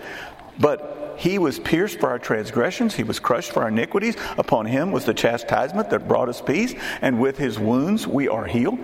But 0.58 1.14
he 1.18 1.38
was 1.38 1.58
pierced 1.58 2.00
for 2.00 2.08
our 2.08 2.18
transgressions, 2.18 2.94
he 2.94 3.04
was 3.04 3.20
crushed 3.20 3.52
for 3.52 3.62
our 3.62 3.68
iniquities. 3.68 4.16
Upon 4.38 4.66
him 4.66 4.90
was 4.90 5.04
the 5.04 5.14
chastisement 5.14 5.90
that 5.90 6.08
brought 6.08 6.28
us 6.28 6.40
peace, 6.40 6.74
and 7.00 7.20
with 7.20 7.38
his 7.38 7.58
wounds 7.58 8.06
we 8.06 8.28
are 8.28 8.44
healed. 8.44 8.78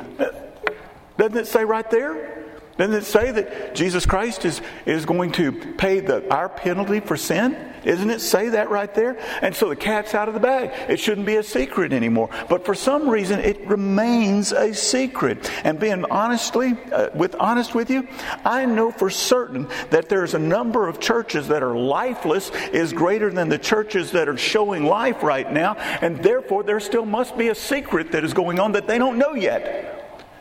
Doesn't 1.16 1.37
it 1.37 1.47
say 1.47 1.64
right 1.64 1.90
there? 1.90 2.48
Doesn't 2.79 2.95
it 2.95 3.05
say 3.05 3.33
that 3.33 3.75
Jesus 3.75 4.07
Christ 4.07 4.45
is, 4.45 4.62
is 4.87 5.05
going 5.05 5.33
to 5.33 5.51
pay 5.75 5.99
the, 5.99 6.33
our 6.33 6.49
penalty 6.49 7.01
for 7.01 7.17
sin? 7.17 7.69
Isn't 7.85 8.11
it 8.11 8.21
say 8.21 8.51
that 8.51 8.71
right 8.71 8.93
there? 8.95 9.19
And 9.43 9.55
so 9.55 9.69
the 9.69 9.77
cat's 9.77 10.14
out 10.14 10.29
of 10.29 10.35
the 10.35 10.41
bag. 10.41 10.71
It 10.88 11.01
shouldn't 11.01 11.27
be 11.27 11.37
a 11.37 11.43
secret 11.43 11.93
anymore. 11.93 12.31
But 12.49 12.64
for 12.64 12.75
some 12.75 13.09
reason, 13.09 13.41
it 13.41 13.67
remains 13.67 14.53
a 14.53 14.73
secret. 14.75 15.51
And 15.64 15.81
being 15.81 16.05
honestly, 16.05 16.77
uh, 16.93 17.09
with 17.14 17.35
honest 17.41 17.75
with 17.75 17.91
you, 17.91 18.07
I 18.45 18.64
know 18.67 18.93
for 18.93 19.11
certain 19.11 19.69
that 19.91 20.09
there's 20.09 20.35
a 20.35 20.38
number 20.38 20.87
of 20.87 21.01
churches 21.01 21.49
that 21.49 21.62
are 21.62 21.77
lifeless 21.77 22.51
is 22.73 22.93
greater 22.93 23.33
than 23.33 23.49
the 23.49 23.59
churches 23.59 24.12
that 24.12 24.29
are 24.29 24.37
showing 24.37 24.85
life 24.85 25.23
right 25.23 25.51
now. 25.51 25.75
And 25.75 26.23
therefore, 26.23 26.62
there 26.62 26.79
still 26.79 27.07
must 27.07 27.37
be 27.37 27.49
a 27.49 27.55
secret 27.55 28.12
that 28.12 28.23
is 28.23 28.35
going 28.35 28.61
on 28.61 28.73
that 28.73 28.87
they 28.87 28.99
don't 28.99 29.19
know 29.19 29.35
yet. 29.35 29.98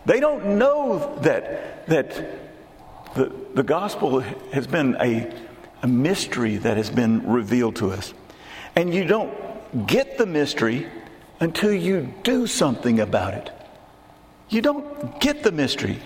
They 0.07 0.21
don't 0.21 0.57
know 0.57 1.19
that, 1.23 1.85
that 1.87 2.15
the, 3.13 3.29
the 3.53 3.61
gospel 3.61 4.21
has 4.53 4.65
been 4.65 4.95
a, 5.01 5.29
a 5.81 5.87
mystery 5.87 6.55
that 6.55 6.77
has 6.77 6.89
been 6.89 7.29
revealed 7.29 7.75
to 7.77 7.91
us. 7.91 8.13
And 8.73 8.93
you 8.93 9.03
don't 9.03 9.85
get 9.85 10.17
the 10.17 10.25
mystery 10.25 10.87
until 11.41 11.73
you 11.73 12.13
do 12.23 12.47
something 12.47 13.01
about 13.01 13.33
it. 13.33 13.51
You 14.47 14.61
don't 14.61 15.19
get 15.19 15.43
the 15.43 15.51
mystery. 15.51 15.99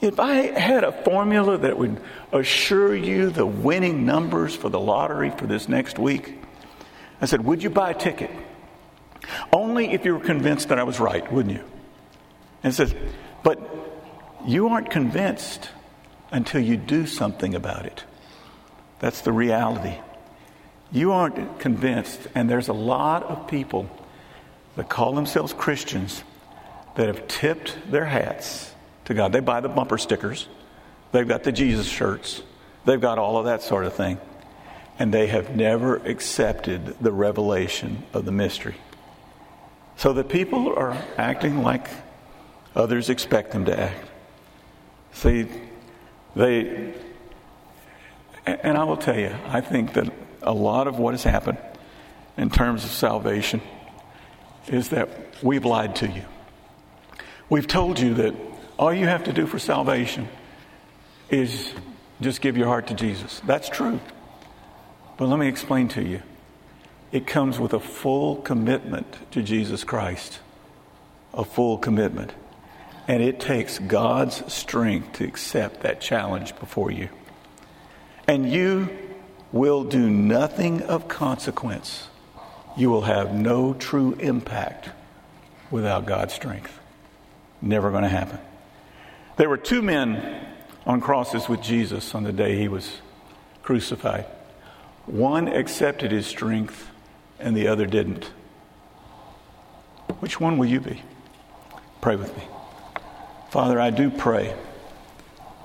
If 0.00 0.20
I 0.20 0.56
had 0.56 0.84
a 0.84 0.92
formula 0.92 1.58
that 1.58 1.76
would 1.76 2.00
assure 2.30 2.94
you 2.94 3.30
the 3.30 3.46
winning 3.46 4.06
numbers 4.06 4.54
for 4.54 4.68
the 4.68 4.78
lottery 4.78 5.30
for 5.30 5.48
this 5.48 5.68
next 5.68 5.98
week, 5.98 6.38
I 7.20 7.26
said, 7.26 7.44
Would 7.44 7.64
you 7.64 7.70
buy 7.70 7.90
a 7.90 7.94
ticket? 7.94 8.30
Only 9.52 9.90
if 9.90 10.04
you 10.04 10.14
were 10.14 10.24
convinced 10.24 10.68
that 10.68 10.78
I 10.78 10.84
was 10.84 11.00
right, 11.00 11.30
wouldn't 11.32 11.56
you? 11.56 11.71
And 12.62 12.74
says, 12.74 12.94
but 13.42 13.58
you 14.46 14.68
aren't 14.68 14.90
convinced 14.90 15.70
until 16.30 16.60
you 16.60 16.76
do 16.76 17.06
something 17.06 17.54
about 17.54 17.86
it. 17.86 18.04
That's 19.00 19.22
the 19.22 19.32
reality. 19.32 19.98
You 20.92 21.12
aren't 21.12 21.58
convinced, 21.58 22.28
and 22.34 22.48
there's 22.48 22.68
a 22.68 22.72
lot 22.72 23.24
of 23.24 23.48
people 23.48 23.90
that 24.76 24.88
call 24.88 25.14
themselves 25.14 25.52
Christians 25.52 26.22
that 26.96 27.06
have 27.06 27.26
tipped 27.28 27.76
their 27.90 28.04
hats 28.04 28.72
to 29.06 29.14
God. 29.14 29.32
They 29.32 29.40
buy 29.40 29.60
the 29.60 29.68
bumper 29.68 29.98
stickers, 29.98 30.48
they've 31.10 31.26
got 31.26 31.42
the 31.42 31.52
Jesus 31.52 31.86
shirts, 31.86 32.42
they've 32.84 33.00
got 33.00 33.18
all 33.18 33.38
of 33.38 33.46
that 33.46 33.62
sort 33.62 33.86
of 33.86 33.94
thing, 33.94 34.18
and 34.98 35.12
they 35.12 35.26
have 35.26 35.56
never 35.56 35.96
accepted 35.96 36.98
the 37.00 37.12
revelation 37.12 38.02
of 38.12 38.24
the 38.24 38.32
mystery. 38.32 38.76
So 39.96 40.12
the 40.12 40.24
people 40.24 40.74
are 40.74 40.96
acting 41.16 41.62
like 41.62 41.88
Others 42.74 43.10
expect 43.10 43.52
them 43.52 43.64
to 43.66 43.78
act. 43.78 44.08
See, 45.12 45.46
they, 46.34 46.94
and 48.46 48.78
I 48.78 48.84
will 48.84 48.96
tell 48.96 49.18
you, 49.18 49.34
I 49.46 49.60
think 49.60 49.92
that 49.94 50.12
a 50.42 50.52
lot 50.52 50.86
of 50.86 50.98
what 50.98 51.12
has 51.12 51.22
happened 51.22 51.58
in 52.36 52.50
terms 52.50 52.84
of 52.84 52.90
salvation 52.90 53.60
is 54.68 54.88
that 54.88 55.08
we've 55.42 55.64
lied 55.64 55.96
to 55.96 56.08
you. 56.08 56.22
We've 57.50 57.66
told 57.66 57.98
you 58.00 58.14
that 58.14 58.34
all 58.78 58.94
you 58.94 59.06
have 59.06 59.24
to 59.24 59.32
do 59.32 59.46
for 59.46 59.58
salvation 59.58 60.28
is 61.28 61.72
just 62.20 62.40
give 62.40 62.56
your 62.56 62.66
heart 62.66 62.86
to 62.86 62.94
Jesus. 62.94 63.40
That's 63.46 63.68
true. 63.68 64.00
But 65.18 65.26
let 65.26 65.38
me 65.38 65.48
explain 65.48 65.88
to 65.88 66.02
you. 66.02 66.22
it 67.12 67.26
comes 67.26 67.60
with 67.60 67.74
a 67.74 67.80
full 67.80 68.36
commitment 68.36 69.06
to 69.32 69.42
Jesus 69.42 69.84
Christ. 69.84 70.40
A 71.34 71.44
full 71.44 71.76
commitment. 71.76 72.32
And 73.08 73.22
it 73.22 73.40
takes 73.40 73.78
God's 73.78 74.52
strength 74.52 75.14
to 75.14 75.24
accept 75.24 75.82
that 75.82 76.00
challenge 76.00 76.56
before 76.58 76.90
you. 76.90 77.08
And 78.28 78.50
you 78.50 78.88
will 79.50 79.84
do 79.84 80.08
nothing 80.08 80.82
of 80.82 81.08
consequence. 81.08 82.08
You 82.76 82.90
will 82.90 83.02
have 83.02 83.34
no 83.34 83.74
true 83.74 84.14
impact 84.14 84.88
without 85.70 86.06
God's 86.06 86.32
strength. 86.32 86.78
Never 87.60 87.90
going 87.90 88.04
to 88.04 88.08
happen. 88.08 88.38
There 89.36 89.48
were 89.48 89.56
two 89.56 89.82
men 89.82 90.46
on 90.86 91.00
crosses 91.00 91.48
with 91.48 91.62
Jesus 91.62 92.14
on 92.14 92.24
the 92.24 92.32
day 92.32 92.56
he 92.56 92.68
was 92.68 93.00
crucified. 93.62 94.26
One 95.06 95.48
accepted 95.48 96.12
his 96.12 96.26
strength 96.26 96.88
and 97.38 97.56
the 97.56 97.68
other 97.68 97.86
didn't. 97.86 98.30
Which 100.20 100.38
one 100.40 100.58
will 100.58 100.66
you 100.66 100.80
be? 100.80 101.02
Pray 102.00 102.16
with 102.16 102.36
me. 102.36 102.44
Father, 103.52 103.78
I 103.78 103.90
do 103.90 104.08
pray 104.08 104.56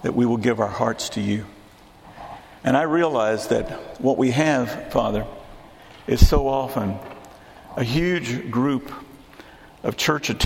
that 0.04 0.13
we 0.13 0.26
will 0.26 0.36
give 0.36 0.60
our 0.60 0.67
hearts 0.67 1.08
to 1.12 1.21
you. 1.21 1.45
And 2.65 2.76
I 2.76 2.82
realize 2.82 3.47
that 3.47 4.02
what 4.02 4.17
we 4.17 4.32
have, 4.32 4.91
Father, 4.91 5.26
is 6.06 6.28
so 6.28 6.50
often 6.50 7.00
a 7.78 7.86
huge 7.86 8.52
group 8.52 8.91
of 9.84 9.95
church 9.95 10.30
attendants 10.30 10.43